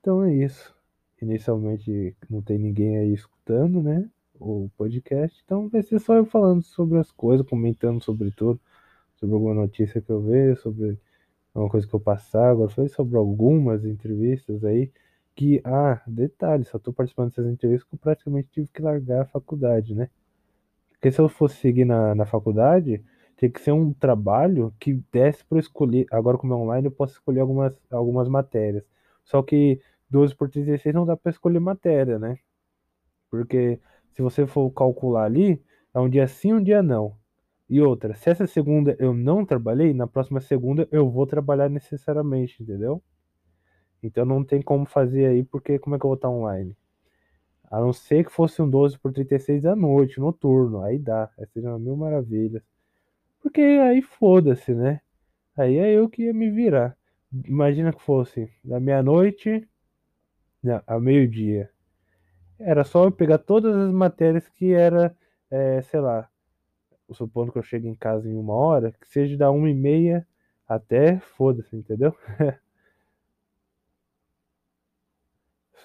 Então 0.00 0.22
é 0.24 0.34
isso. 0.34 0.74
Inicialmente 1.20 2.16
não 2.28 2.42
tem 2.42 2.58
ninguém 2.58 2.98
aí 2.98 3.12
escutando, 3.12 3.82
né? 3.82 4.08
O 4.38 4.68
podcast. 4.76 5.40
Então 5.44 5.68
vai 5.68 5.82
ser 5.82 5.98
só 5.98 6.14
eu 6.14 6.26
falando 6.26 6.62
sobre 6.62 6.98
as 6.98 7.10
coisas, 7.10 7.46
comentando 7.46 8.02
sobre 8.02 8.30
tudo. 8.30 8.60
Sobre 9.16 9.34
alguma 9.34 9.54
notícia 9.54 10.00
que 10.00 10.10
eu 10.10 10.20
vejo, 10.20 10.60
sobre 10.60 10.98
alguma 11.54 11.70
coisa 11.70 11.86
que 11.86 11.94
eu 11.94 12.00
passar. 12.00 12.50
Agora 12.50 12.68
foi 12.68 12.88
sobre 12.88 13.16
algumas 13.16 13.84
entrevistas 13.84 14.62
aí 14.64 14.92
que, 15.36 15.60
ah, 15.64 16.02
detalhe, 16.06 16.64
só 16.64 16.78
tô 16.78 16.92
participando 16.92 17.28
dessas 17.28 17.46
entrevistas 17.46 17.88
que 17.88 17.94
eu 17.94 17.98
praticamente 17.98 18.48
tive 18.50 18.68
que 18.68 18.82
largar 18.82 19.22
a 19.22 19.26
faculdade, 19.26 19.94
né? 19.94 20.08
Porque 20.90 21.12
se 21.12 21.20
eu 21.20 21.28
fosse 21.28 21.56
seguir 21.56 21.84
na, 21.84 22.14
na 22.14 22.26
faculdade, 22.26 23.04
tinha 23.36 23.50
que 23.50 23.60
ser 23.60 23.72
um 23.72 23.92
trabalho 23.92 24.74
que 24.80 24.94
desse 25.12 25.44
para 25.44 25.58
escolher. 25.60 26.06
Agora, 26.10 26.38
como 26.38 26.54
é 26.54 26.56
online, 26.56 26.86
eu 26.88 26.92
posso 26.92 27.14
escolher 27.14 27.40
algumas, 27.40 27.74
algumas 27.90 28.28
matérias. 28.28 28.84
Só 29.24 29.42
que 29.42 29.80
12 30.10 30.34
por 30.34 30.48
36 30.50 30.94
não 30.94 31.06
dá 31.06 31.16
para 31.16 31.30
escolher 31.30 31.60
matéria, 31.60 32.18
né? 32.18 32.38
Porque 33.30 33.78
se 34.12 34.22
você 34.22 34.46
for 34.46 34.70
calcular 34.70 35.24
ali, 35.24 35.62
é 35.94 36.00
um 36.00 36.08
dia 36.08 36.26
sim, 36.26 36.54
um 36.54 36.62
dia 36.62 36.82
não. 36.82 37.16
E 37.68 37.80
outra, 37.82 38.14
se 38.14 38.30
essa 38.30 38.46
segunda 38.46 38.96
eu 38.98 39.12
não 39.12 39.44
trabalhei, 39.44 39.92
na 39.92 40.06
próxima 40.06 40.40
segunda 40.40 40.88
eu 40.90 41.10
vou 41.10 41.26
trabalhar 41.26 41.68
necessariamente, 41.68 42.62
entendeu? 42.62 43.02
Então 44.06 44.24
não 44.24 44.44
tem 44.44 44.62
como 44.62 44.86
fazer 44.86 45.26
aí, 45.26 45.42
porque 45.44 45.78
como 45.78 45.96
é 45.96 45.98
que 45.98 46.04
eu 46.04 46.08
vou 46.08 46.16
estar 46.16 46.30
online? 46.30 46.76
A 47.70 47.80
não 47.80 47.92
ser 47.92 48.24
que 48.24 48.30
fosse 48.32 48.62
um 48.62 48.70
12 48.70 48.98
por 48.98 49.12
36 49.12 49.66
à 49.66 49.74
noite, 49.74 50.20
noturno, 50.20 50.82
aí 50.82 50.98
dá, 50.98 51.28
aí 51.38 51.46
seria 51.46 51.76
mil 51.78 51.96
maravilhas. 51.96 52.62
Porque 53.42 53.60
aí 53.60 54.00
foda-se, 54.02 54.72
né? 54.74 55.00
Aí 55.56 55.76
é 55.78 55.92
eu 55.92 56.08
que 56.08 56.24
ia 56.24 56.34
me 56.34 56.50
virar. 56.50 56.96
Imagina 57.44 57.92
que 57.92 58.02
fosse 58.02 58.50
da 58.64 58.78
meia-noite 58.78 59.68
a 60.86 60.98
meio-dia. 61.00 61.70
Era 62.58 62.84
só 62.84 63.04
eu 63.04 63.12
pegar 63.12 63.38
todas 63.38 63.74
as 63.76 63.92
matérias 63.92 64.48
que 64.48 64.72
era, 64.72 65.14
é, 65.50 65.82
sei 65.82 66.00
lá, 66.00 66.28
supondo 67.12 67.52
que 67.52 67.58
eu 67.58 67.62
chegue 67.62 67.88
em 67.88 67.94
casa 67.94 68.28
em 68.28 68.36
uma 68.36 68.54
hora, 68.54 68.92
que 68.92 69.08
seja 69.08 69.36
da 69.36 69.50
uma 69.50 69.68
e 69.70 69.74
meia 69.74 70.26
até 70.68 71.18
foda-se, 71.18 71.76
entendeu? 71.76 72.14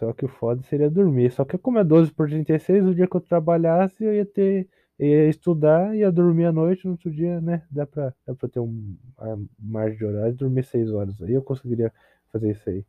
Só 0.02 0.12
que 0.14 0.26
o 0.26 0.28
foda 0.28 0.64
seria 0.64 0.90
dormir. 0.90 1.32
Só 1.32 1.46
que 1.46 1.60
como 1.60 1.78
é 1.78 1.84
12 1.84 2.12
por 2.12 2.28
36, 2.28 2.88
o 2.88 2.96
dia 2.96 3.08
que 3.08 3.16
eu 3.16 3.22
trabalhasse, 3.22 4.04
eu 4.04 4.16
ia 4.16 4.26
ter. 4.26 4.68
ia 4.98 5.30
estudar, 5.30 5.96
ia 5.96 6.12
dormir 6.12 6.46
à 6.46 6.52
noite, 6.52 6.86
no 6.86 6.94
outro 6.94 7.12
dia, 7.12 7.40
né? 7.40 7.62
Dá 7.70 7.86
pra, 7.86 8.12
dá 8.26 8.34
pra 8.34 8.50
ter 8.50 8.60
um, 8.60 8.98
uma 9.16 9.40
margem 9.60 10.00
de 10.00 10.06
horário, 10.06 10.34
dormir 10.34 10.64
6 10.64 10.92
horas. 10.92 11.22
Aí 11.22 11.34
eu 11.34 11.44
conseguiria 11.44 11.94
fazer 12.32 12.50
isso 12.52 12.68
aí. 12.68 12.84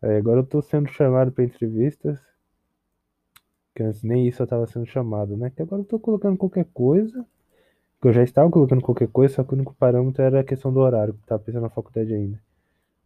aí 0.00 0.16
agora 0.16 0.40
eu 0.40 0.46
tô 0.46 0.62
sendo 0.62 0.88
chamado 0.88 1.30
pra 1.30 1.44
entrevistas. 1.44 2.18
Que 3.74 3.82
antes 3.82 4.02
nem 4.02 4.26
isso 4.26 4.42
eu 4.42 4.46
tava 4.46 4.66
sendo 4.66 4.86
chamado, 4.86 5.36
né? 5.36 5.50
Que 5.50 5.60
agora 5.60 5.82
eu 5.82 5.86
tô 5.86 5.98
colocando 5.98 6.38
qualquer 6.38 6.64
coisa. 6.72 7.26
Eu 8.02 8.12
já 8.12 8.22
estava 8.22 8.50
colocando 8.50 8.80
qualquer 8.82 9.08
coisa, 9.08 9.34
só 9.34 9.44
que 9.44 9.52
o 9.52 9.56
único 9.56 9.74
parâmetro 9.74 10.22
era 10.22 10.40
a 10.40 10.44
questão 10.44 10.72
do 10.72 10.80
horário, 10.80 11.14
que 11.14 11.26
tava 11.26 11.42
pensando 11.42 11.62
na 11.62 11.70
faculdade 11.70 12.14
ainda. 12.14 12.40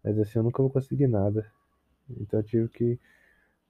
Mas 0.05 0.19
assim 0.19 0.39
eu 0.39 0.45
nunca 0.45 0.63
vou 0.63 0.71
conseguir 0.71 1.09
nada. 1.09 1.47
Então 2.21 2.41
eu 2.41 2.45
tive 2.45 2.69
que, 2.69 2.99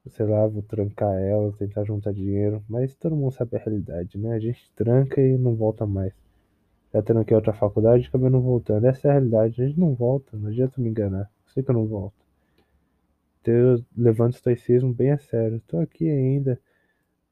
sei 0.09 0.27
lá, 0.27 0.46
vou 0.46 0.62
trancar 0.62 1.14
ela, 1.14 1.53
tentar 1.53 1.85
juntar 1.85 2.12
dinheiro. 2.12 2.62
Mas 2.68 2.94
todo 2.94 3.16
mundo 3.16 3.33
sabe 3.33 3.57
a 3.57 3.61
realidade, 3.61 4.18
né? 4.18 4.35
A 4.35 4.38
gente 4.38 4.70
tranca 4.77 5.20
e 5.20 5.37
não 5.38 5.55
volta 5.55 5.87
mais. 5.87 6.12
Já 6.92 7.03
tranquei 7.03 7.37
outra 7.37 7.53
faculdade 7.53 8.05
e 8.05 8.09
acabei 8.09 8.31
não 8.31 8.40
voltando. 8.40 8.87
Essa 8.87 9.09
é 9.09 9.11
a 9.11 9.14
realidade. 9.14 9.62
A 9.62 9.66
gente 9.66 9.79
não 9.79 9.94
volta, 9.94 10.37
não 10.37 10.48
adianta 10.48 10.81
me 10.81 10.88
enganar. 10.88 11.31
Eu 11.46 11.53
sei 11.53 11.62
que 11.62 11.70
eu 11.70 11.74
não 11.74 11.87
volto. 11.87 12.14
Então 13.40 13.55
eu 13.55 13.85
levanto 13.96 14.35
o 14.35 14.37
estoicismo 14.37 14.92
bem 14.92 15.11
a 15.11 15.18
sério. 15.18 15.57
Estou 15.57 15.81
aqui 15.81 16.09
ainda, 16.09 16.61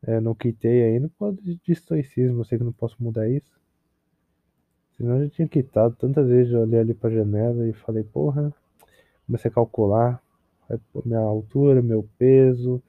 é, 0.02 0.20
não 0.20 0.34
quitei 0.34 0.82
ainda. 0.84 1.10
Pode 1.18 1.42
de 1.42 1.72
estoicismo, 1.72 2.40
eu 2.40 2.44
sei 2.44 2.58
que 2.58 2.64
não 2.64 2.72
posso 2.72 2.96
mudar 3.02 3.28
isso. 3.28 3.56
Senão 4.96 5.16
eu 5.16 5.24
já 5.24 5.30
tinha 5.30 5.48
quitado. 5.48 5.94
Tantas 5.96 6.26
vezes 6.28 6.52
eu 6.52 6.60
olhei 6.60 6.80
ali 6.80 6.94
pra 6.94 7.10
janela 7.10 7.68
e 7.68 7.72
falei, 7.72 8.02
porra, 8.02 8.52
comecei 9.26 9.50
a 9.50 9.54
calcular 9.54 10.22
minha 11.04 11.20
altura, 11.20 11.82
meu 11.82 12.08
peso, 12.18 12.82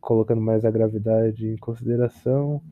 colocando 0.00 0.40
mais 0.40 0.64
a 0.64 0.70
gravidade 0.70 1.48
em 1.48 1.56
consideração. 1.56 2.62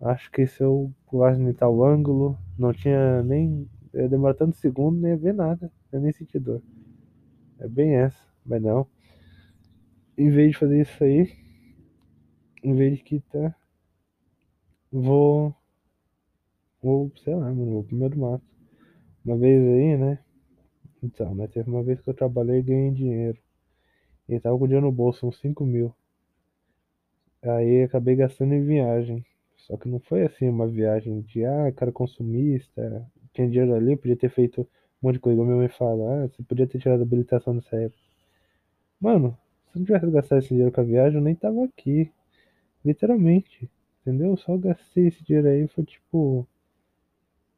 Acho 0.00 0.30
que 0.30 0.46
se 0.46 0.62
eu 0.62 0.92
pulasse 1.06 1.40
em 1.40 1.52
tal 1.52 1.84
ângulo, 1.84 2.36
não 2.58 2.72
tinha 2.72 3.22
nem. 3.22 3.68
Ia 3.94 4.08
demorar 4.08 4.34
tanto 4.34 4.56
segundo, 4.56 5.00
nem 5.00 5.10
ia 5.12 5.16
ver 5.16 5.34
nada, 5.34 5.70
eu 5.92 6.00
nem 6.00 6.12
sentir 6.12 6.40
dor. 6.40 6.62
É 7.58 7.68
bem 7.68 7.94
essa, 7.96 8.18
mas 8.44 8.60
não. 8.62 8.86
Em 10.16 10.30
vez 10.30 10.52
de 10.52 10.58
fazer 10.58 10.80
isso 10.80 11.04
aí, 11.04 11.30
em 12.64 12.74
vez 12.74 12.96
de 12.96 13.04
quitar, 13.04 13.56
vou. 14.90 15.54
Vou, 16.82 17.12
sei 17.22 17.34
lá, 17.34 17.46
mano, 17.46 17.72
vou 17.72 17.84
pro 17.84 17.96
meio 17.96 18.10
do 18.10 18.18
mato. 18.18 18.44
Uma 19.24 19.36
vez 19.36 19.62
aí, 19.62 19.96
né? 19.96 20.18
Então, 21.02 21.34
né? 21.34 21.46
Teve 21.48 21.68
uma 21.70 21.82
vez 21.82 22.00
que 22.00 22.08
eu 22.08 22.14
trabalhei 22.14 22.60
e 22.60 22.62
ganhei 22.62 22.90
dinheiro. 22.92 23.38
E 24.28 24.40
tava 24.40 24.58
com 24.58 24.66
dinheiro 24.66 24.86
no 24.86 24.92
bolso, 24.92 25.26
uns 25.26 25.38
5 25.40 25.64
mil. 25.64 25.94
Aí 27.42 27.82
acabei 27.82 28.16
gastando 28.16 28.54
em 28.54 28.64
viagem. 28.64 29.24
Só 29.56 29.76
que 29.76 29.88
não 29.88 30.00
foi 30.00 30.22
assim 30.24 30.48
uma 30.48 30.66
viagem 30.66 31.20
de, 31.22 31.44
ah, 31.44 31.72
cara 31.72 31.92
consumista, 31.92 33.06
tinha 33.32 33.48
dinheiro 33.48 33.74
ali, 33.74 33.96
podia 33.96 34.16
ter 34.16 34.30
feito 34.30 34.62
um 34.62 34.66
monte 35.02 35.14
de 35.14 35.20
coisa. 35.20 35.34
Igual 35.34 35.46
minha 35.46 35.58
mãe 35.58 35.68
fala, 35.68 36.24
ah, 36.24 36.28
você 36.28 36.42
podia 36.42 36.66
ter 36.66 36.78
tirado 36.78 37.02
habilitação 37.02 37.54
nessa 37.54 37.76
época. 37.76 37.98
Mano, 39.00 39.36
se 39.70 39.76
eu 39.76 39.80
não 39.80 39.86
tivesse 39.86 40.10
gastado 40.10 40.38
esse 40.38 40.48
dinheiro 40.48 40.72
com 40.72 40.80
a 40.80 40.84
viagem, 40.84 41.18
eu 41.18 41.24
nem 41.24 41.34
tava 41.34 41.64
aqui. 41.64 42.10
Literalmente. 42.84 43.70
Entendeu? 44.02 44.30
Eu 44.30 44.36
só 44.36 44.56
gastei 44.56 45.08
esse 45.08 45.24
dinheiro 45.24 45.48
aí, 45.48 45.68
foi 45.68 45.84
tipo. 45.84 46.46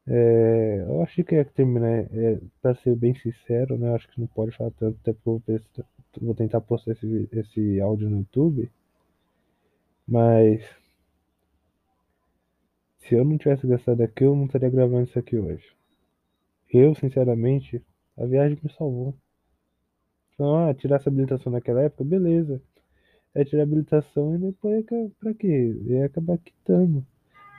É, 0.07 0.85
eu 0.87 1.03
achei 1.03 1.25
que 1.25 1.35
ia 1.35 1.45
terminar, 1.45 1.89
é, 2.13 2.41
pra 2.61 2.75
ser 2.77 2.95
bem 2.97 3.15
sincero, 3.15 3.79
né? 3.79 3.89
Eu 3.89 3.95
acho 3.95 4.09
que 4.09 4.21
não 4.21 4.27
pode 4.27 4.57
falar 4.57 4.71
tanto, 4.73 4.99
até 5.01 5.13
porque 5.13 5.51
eu 5.51 5.83
vou, 6.23 6.35
tentar 6.35 6.61
postar 6.61 6.93
esse, 6.93 7.29
esse 7.33 7.81
áudio 7.81 8.11
no 8.11 8.19
YouTube. 8.19 8.71
Mas 10.07 10.63
se 13.01 13.15
eu 13.15 13.25
não 13.25 13.39
tivesse 13.39 13.67
gastado 13.67 14.03
aquilo, 14.03 14.33
eu 14.33 14.37
não 14.37 14.47
estaria 14.47 14.71
gravando 14.71 15.05
isso 15.09 15.19
aqui 15.19 15.37
hoje. 15.37 15.65
Eu, 16.73 16.95
sinceramente, 16.95 17.83
a 18.17 18.27
viagem 18.27 18.59
me 18.63 18.71
salvou. 18.73 19.15
Então, 20.35 20.69
ah, 20.69 20.75
tirar 20.75 20.97
essa 20.97 21.09
habilitação 21.09 21.53
naquela 21.53 21.83
época, 21.83 22.05
beleza. 22.05 22.61
É 23.35 23.45
tirar 23.45 23.63
a 23.63 23.65
habilitação 23.65 24.35
e 24.35 24.39
depois 24.39 24.85
pra 25.21 25.35
quê? 25.35 25.77
Ia 25.87 26.07
acabar 26.07 26.39
quitando. 26.39 27.07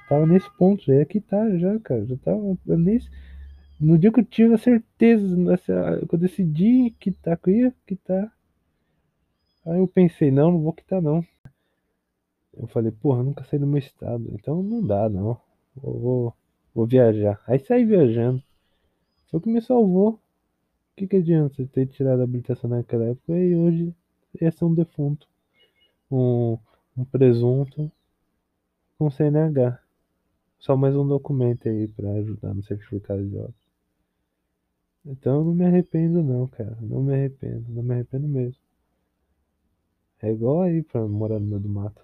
Tava 0.07 0.25
nesse 0.27 0.49
ponto, 0.57 0.83
já 0.83 0.95
ia 0.95 1.05
quitar 1.05 1.57
já, 1.57 1.79
cara. 1.79 2.05
Já 2.05 2.15
tava 2.17 2.57
nesse. 2.67 3.09
No 3.79 3.97
dia 3.97 4.11
que 4.11 4.19
eu 4.19 4.25
tive 4.25 4.53
a 4.53 4.57
certeza, 4.57 5.35
nessa, 5.35 6.05
que 6.07 6.15
eu 6.15 6.19
decidi 6.19 6.91
que 6.99 7.13
eu 7.47 7.53
ia 7.53 7.75
quitar. 7.85 8.31
Aí 9.65 9.79
eu 9.79 9.87
pensei, 9.87 10.31
não, 10.31 10.51
não 10.51 10.61
vou 10.61 10.73
quitar 10.73 11.01
não. 11.01 11.25
Eu 12.53 12.67
falei, 12.67 12.91
porra, 12.91 13.23
nunca 13.23 13.43
saí 13.43 13.59
do 13.59 13.67
meu 13.67 13.79
estado, 13.79 14.29
então 14.33 14.63
não 14.63 14.85
dá 14.85 15.09
não. 15.09 15.37
Vou, 15.75 15.99
vou, 15.99 16.33
vou 16.73 16.85
viajar. 16.85 17.41
Aí 17.47 17.59
saí 17.59 17.83
viajando. 17.83 18.41
Foi 19.27 19.39
o 19.39 19.43
que 19.43 19.49
me 19.49 19.61
salvou. 19.61 20.11
O 20.11 20.19
que, 20.95 21.07
que 21.07 21.17
adianta 21.17 21.55
você 21.55 21.65
ter 21.65 21.87
tirado 21.87 22.21
a 22.21 22.23
habilitação 22.23 22.69
naquela 22.69 23.05
época 23.05 23.37
e 23.37 23.55
hoje 23.55 23.93
ia 24.39 24.51
ser 24.51 24.63
um 24.63 24.73
defunto. 24.73 25.27
Um, 26.09 26.57
um 26.95 27.03
presunto 27.03 27.91
com 28.97 29.09
CNH. 29.09 29.84
Só 30.65 30.75
mais 30.75 30.95
um 30.95 31.07
documento 31.07 31.69
aí 31.69 31.87
para 31.87 32.09
ajudar 32.13 32.55
no 32.55 32.63
certificado 32.63 33.23
de 33.23 33.37
óbito. 33.37 33.53
Então 35.05 35.35
eu 35.35 35.45
não 35.45 35.53
me 35.53 35.63
arrependo 35.63 36.23
não, 36.23 36.47
cara. 36.47 36.75
Não 36.81 37.03
me 37.03 37.13
arrependo. 37.13 37.63
Não 37.69 37.83
me 37.83 37.93
arrependo 37.93 38.27
mesmo. 38.27 38.59
É 40.19 40.31
igual 40.31 40.63
aí 40.63 40.81
pra 40.81 41.07
morar 41.07 41.39
no 41.39 41.45
meio 41.45 41.59
do 41.59 41.69
mato. 41.69 42.03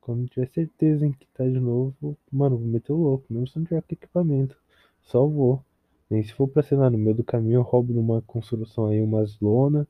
Quando 0.00 0.28
tiver 0.28 0.46
certeza 0.50 1.04
em 1.04 1.10
que 1.10 1.26
tá 1.34 1.42
de 1.48 1.58
novo, 1.58 2.16
mano, 2.30 2.56
vou 2.56 2.68
meter 2.68 2.92
o 2.92 2.96
louco. 2.96 3.26
Mesmo 3.28 3.48
se 3.48 3.58
não 3.58 3.66
tiver 3.66 3.82
equipamento. 3.90 4.56
Só 5.02 5.26
vou. 5.26 5.60
Nem 6.08 6.22
se 6.22 6.32
for 6.32 6.46
pra, 6.46 6.62
sei 6.62 6.78
lá, 6.78 6.88
no 6.88 6.96
meio 6.96 7.16
do 7.16 7.24
caminho 7.24 7.56
eu 7.56 7.62
roubo 7.62 7.92
numa 7.92 8.22
construção 8.22 8.86
aí 8.86 9.00
umas 9.00 9.40
lona. 9.40 9.84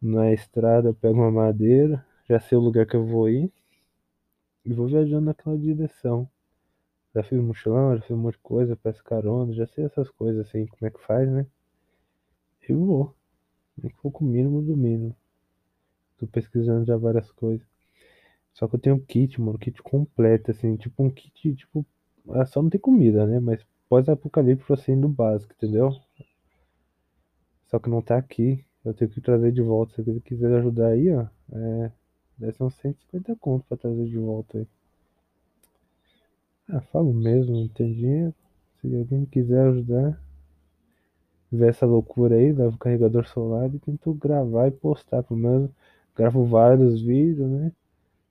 Na 0.00 0.32
estrada 0.32 0.88
eu 0.88 0.94
pego 0.94 1.18
uma 1.18 1.30
madeira. 1.30 2.02
Já 2.26 2.40
sei 2.40 2.56
o 2.56 2.62
lugar 2.62 2.86
que 2.86 2.96
eu 2.96 3.04
vou 3.04 3.28
ir. 3.28 3.52
E 4.64 4.72
vou 4.72 4.86
viajando 4.86 5.26
naquela 5.26 5.58
direção. 5.58 6.26
Já 7.14 7.22
fiz 7.22 7.38
mochilão, 7.40 7.96
já 7.96 8.02
fiz 8.02 8.10
um 8.10 8.16
monte 8.16 8.34
de 8.34 8.40
coisa, 8.40 8.76
peço 8.76 9.04
carona, 9.04 9.52
já 9.52 9.66
sei 9.66 9.84
essas 9.84 10.10
coisas 10.10 10.46
assim, 10.46 10.66
como 10.66 10.86
é 10.86 10.90
que 10.90 11.00
faz, 11.00 11.30
né? 11.30 11.46
Eu 12.68 12.84
vou. 12.84 13.14
Nem 13.76 13.90
que 13.90 13.98
for 13.98 14.10
com 14.10 14.24
o 14.24 14.28
mínimo 14.28 14.62
do 14.62 14.76
mínimo. 14.76 15.14
Tô 16.18 16.26
pesquisando 16.26 16.84
já 16.86 16.96
várias 16.96 17.30
coisas. 17.32 17.66
Só 18.52 18.68
que 18.68 18.76
eu 18.76 18.80
tenho 18.80 18.96
um 18.96 19.00
kit, 19.00 19.40
mano, 19.40 19.58
kit 19.58 19.82
completo, 19.82 20.50
assim, 20.50 20.76
tipo 20.76 21.02
um 21.02 21.10
kit, 21.10 21.54
tipo. 21.54 21.84
Ah, 22.30 22.46
só 22.46 22.62
não 22.62 22.70
tem 22.70 22.80
comida, 22.80 23.26
né? 23.26 23.40
Mas 23.40 23.64
pós-apocalipse 23.88 24.72
assim 24.72 24.98
do 24.98 25.08
básico, 25.08 25.52
entendeu? 25.54 25.90
Só 27.66 27.78
que 27.78 27.90
não 27.90 28.00
tá 28.00 28.16
aqui. 28.16 28.64
Eu 28.84 28.94
tenho 28.94 29.10
que 29.10 29.20
trazer 29.20 29.52
de 29.52 29.62
volta. 29.62 29.94
Se 29.94 30.02
você 30.02 30.20
quiser 30.20 30.52
ajudar 30.58 30.88
aí, 30.88 31.10
ó. 31.14 31.26
É. 31.52 31.92
Deve 32.38 32.52
ser 32.52 32.64
uns 32.64 32.74
150 32.76 33.36
conto 33.36 33.64
pra 33.66 33.76
trazer 33.76 34.06
de 34.06 34.18
volta 34.18 34.58
aí. 34.58 34.66
Ah, 36.68 36.80
falo 36.80 37.12
mesmo, 37.12 37.60
não 37.60 37.68
tem 37.68 37.92
dinheiro. 37.92 38.34
Se 38.80 38.94
alguém 38.94 39.24
quiser 39.26 39.66
ajudar, 39.68 40.20
ver 41.50 41.70
essa 41.70 41.86
loucura 41.86 42.36
aí, 42.36 42.52
leva 42.52 42.74
o 42.74 42.78
carregador 42.78 43.26
solar 43.26 43.72
e 43.74 43.78
tento 43.78 44.12
gravar 44.14 44.68
e 44.68 44.70
postar. 44.70 45.22
Pelo 45.22 45.40
menos 45.40 45.70
gravo 46.14 46.44
vários 46.44 47.00
vídeos, 47.00 47.48
né? 47.50 47.72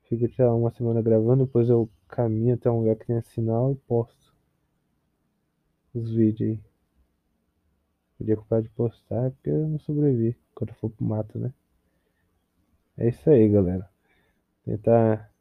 Fico 0.10 0.26
até 0.26 0.48
uma 0.48 0.72
semana 0.72 1.02
gravando, 1.02 1.46
depois 1.46 1.70
eu 1.70 1.90
caminho 2.08 2.56
até 2.56 2.70
um 2.70 2.80
lugar 2.80 2.96
que 2.96 3.08
tenha 3.08 3.22
sinal 3.22 3.72
e 3.72 3.76
posto 3.76 4.34
os 5.94 6.12
vídeos 6.12 6.52
aí. 6.52 6.60
Podia 8.18 8.36
ocupar 8.36 8.62
de 8.62 8.70
postar 8.70 9.32
porque 9.32 9.50
eu 9.50 9.68
não 9.68 9.80
sobrevivi 9.80 10.36
quando 10.56 10.70
eu 10.70 10.76
for 10.76 10.90
pro 10.90 11.06
mato, 11.06 11.38
né? 11.38 11.54
É 12.98 13.10
isso 13.10 13.30
aí, 13.30 13.50
galera. 13.50 13.90
Tentar 14.66 15.33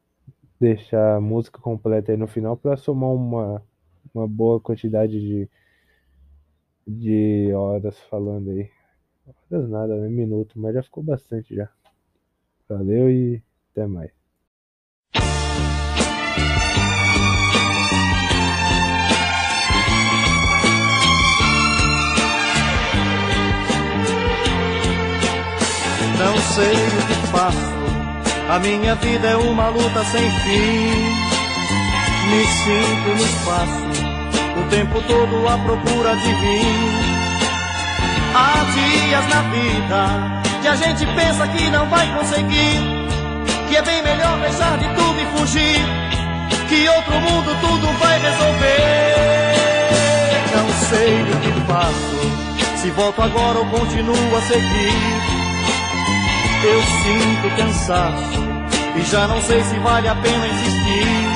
deixar 0.59 1.15
a 1.15 1.21
música 1.21 1.59
completa 1.59 2.11
aí 2.11 2.17
no 2.17 2.27
final 2.27 2.55
para 2.55 2.77
somar 2.77 3.09
uma, 3.11 3.61
uma 4.13 4.27
boa 4.27 4.59
quantidade 4.59 5.19
de, 5.19 5.49
de 6.87 7.51
horas 7.53 7.99
falando 8.09 8.51
aí. 8.51 8.69
Horas 9.51 9.69
nada, 9.69 9.95
né? 9.97 10.09
Minuto, 10.09 10.59
mas 10.59 10.73
já 10.73 10.83
ficou 10.83 11.03
bastante 11.03 11.55
já. 11.55 11.69
Valeu 12.67 13.09
e 13.09 13.43
até 13.71 13.87
mais. 13.87 14.11
Não 26.17 26.37
sei 26.37 26.71
o 26.71 27.07
que 27.07 27.27
faço, 27.31 27.82
a 28.53 28.59
minha 28.59 28.93
vida 28.93 29.29
é 29.29 29.35
uma 29.35 29.67
luta 29.69 30.03
sem 30.05 30.29
fim. 30.29 30.93
Me 32.29 32.45
sinto 32.45 33.09
no 33.09 33.25
espaço, 33.25 33.81
o 34.59 34.69
tempo 34.69 35.01
todo 35.07 35.47
à 35.47 35.57
procura 35.57 36.15
de 36.15 36.27
mim. 36.35 36.61
Há 38.35 38.63
dias 38.75 39.27
na 39.29 39.41
vida 39.49 40.41
que 40.61 40.67
a 40.67 40.75
gente 40.75 41.03
pensa 41.15 41.47
que 41.47 41.69
não 41.71 41.87
vai 41.87 42.07
conseguir, 42.15 42.79
que 43.69 43.75
é 43.75 43.81
bem 43.81 44.03
melhor 44.03 44.39
deixar 44.41 44.77
de 44.77 44.87
tudo 44.89 45.19
e 45.19 45.25
fugir, 45.35 45.81
que 46.69 46.87
outro 46.89 47.19
mundo 47.21 47.59
tudo 47.59 47.87
vai 47.97 48.19
resolver. 48.19 49.55
Não 50.55 50.69
sei 50.89 51.23
o 51.23 51.39
que 51.41 51.51
faço, 51.65 52.77
se 52.77 52.91
volto 52.91 53.19
agora 53.19 53.57
ou 53.57 53.65
continuo 53.65 54.37
a 54.37 54.41
seguir. 54.41 55.32
Eu 56.65 56.81
sinto 56.81 57.55
cansaço 57.57 58.41
e 58.95 59.01
já 59.01 59.27
não 59.27 59.41
sei 59.41 59.61
se 59.63 59.77
vale 59.79 60.07
a 60.07 60.15
pena 60.15 60.47
insistir. 60.47 61.27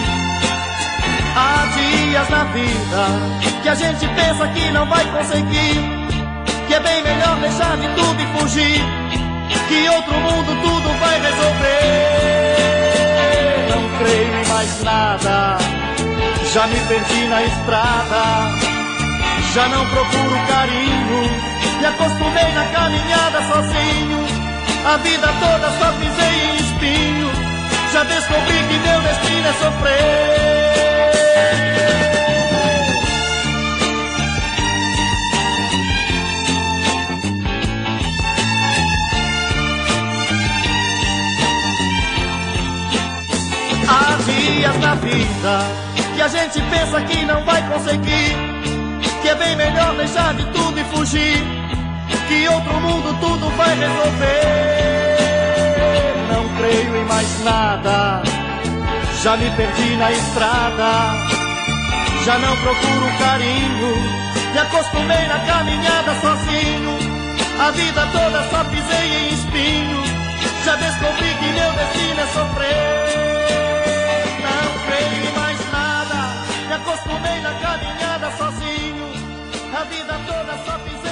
Há 1.35 1.65
dias 1.75 2.29
na 2.29 2.45
vida 2.45 3.07
que 3.61 3.67
a 3.67 3.75
gente 3.75 4.07
pensa 4.07 4.47
que 4.47 4.71
não 4.71 4.85
vai 4.87 5.03
conseguir, 5.11 5.75
que 6.67 6.73
é 6.73 6.79
bem 6.79 7.03
melhor 7.03 7.35
deixar 7.41 7.75
de 7.75 7.89
tudo 7.89 8.21
e 8.21 8.39
fugir, 8.39 8.81
que 9.67 9.89
outro 9.89 10.13
mundo 10.13 10.61
tudo 10.61 10.97
vai 10.97 11.19
resolver. 11.19 12.47
Não 13.69 13.97
creio 13.99 14.33
em 14.33 14.47
mais 14.47 14.83
nada, 14.83 15.57
já 16.53 16.67
me 16.67 16.79
perdi 16.87 17.27
na 17.27 17.43
estrada, 17.43 18.47
já 19.53 19.67
não 19.67 19.85
procuro 19.87 20.39
carinho, 20.47 21.29
me 21.79 21.85
acostumei 21.85 22.53
na 22.53 22.65
caminhada 22.67 23.41
sozinho. 23.51 24.36
A 24.87 24.95
vida 24.95 25.27
toda 25.27 25.69
só 25.79 25.91
pisei 25.99 26.35
em 26.49 26.55
espinho. 26.55 27.29
Já 27.91 28.03
descobri 28.05 28.63
que 28.69 28.79
meu 28.87 29.01
destino 29.01 29.47
é 29.47 29.53
sofrer. 29.53 30.37
Há 43.89 44.17
dias 44.23 44.77
na 44.79 44.95
vida 44.95 45.65
que 46.15 46.21
a 46.21 46.27
gente 46.29 46.61
pensa 46.61 47.01
que 47.01 47.25
não 47.25 47.43
vai 47.43 47.61
conseguir. 47.67 48.37
Que 49.21 49.27
é 49.27 49.35
bem 49.35 49.57
melhor 49.57 49.97
deixar 49.97 50.33
de 50.33 50.45
tudo 50.45 50.79
e 50.79 50.83
fugir 50.85 51.56
que 52.27 52.47
outro 52.49 52.79
mundo 52.81 53.17
tudo 53.19 53.49
vai 53.51 53.73
resolver. 53.75 55.17
Não 56.31 56.49
creio 56.57 56.97
em 56.97 57.05
mais 57.05 57.43
nada, 57.43 58.21
já 59.23 59.37
me 59.37 59.49
perdi 59.51 59.95
na 59.95 60.11
estrada, 60.11 61.15
já 62.25 62.37
não 62.39 62.55
procuro 62.57 63.17
carinho. 63.19 64.27
Me 64.53 64.59
acostumei 64.59 65.27
na 65.27 65.39
caminhada 65.39 66.15
sozinho, 66.21 66.97
a 67.59 67.71
vida 67.71 68.07
toda 68.11 68.43
só 68.49 68.63
pisei 68.65 69.07
em 69.19 69.33
espinho. 69.33 70.03
Já 70.65 70.75
descobri 70.75 71.33
que 71.39 71.45
meu 71.45 71.71
destino 71.71 72.19
é 72.19 72.27
sofrer. 72.27 73.47
Não 74.43 74.67
creio 74.85 75.29
em 75.29 75.33
mais 75.39 75.59
nada, 75.71 76.19
me 76.67 76.73
acostumei 76.73 77.39
na 77.41 77.53
caminhada 77.53 78.31
sozinho, 78.37 79.07
a 79.73 79.83
vida 79.85 80.19
toda 80.27 80.57
só 80.65 80.77
pisei 80.79 81.06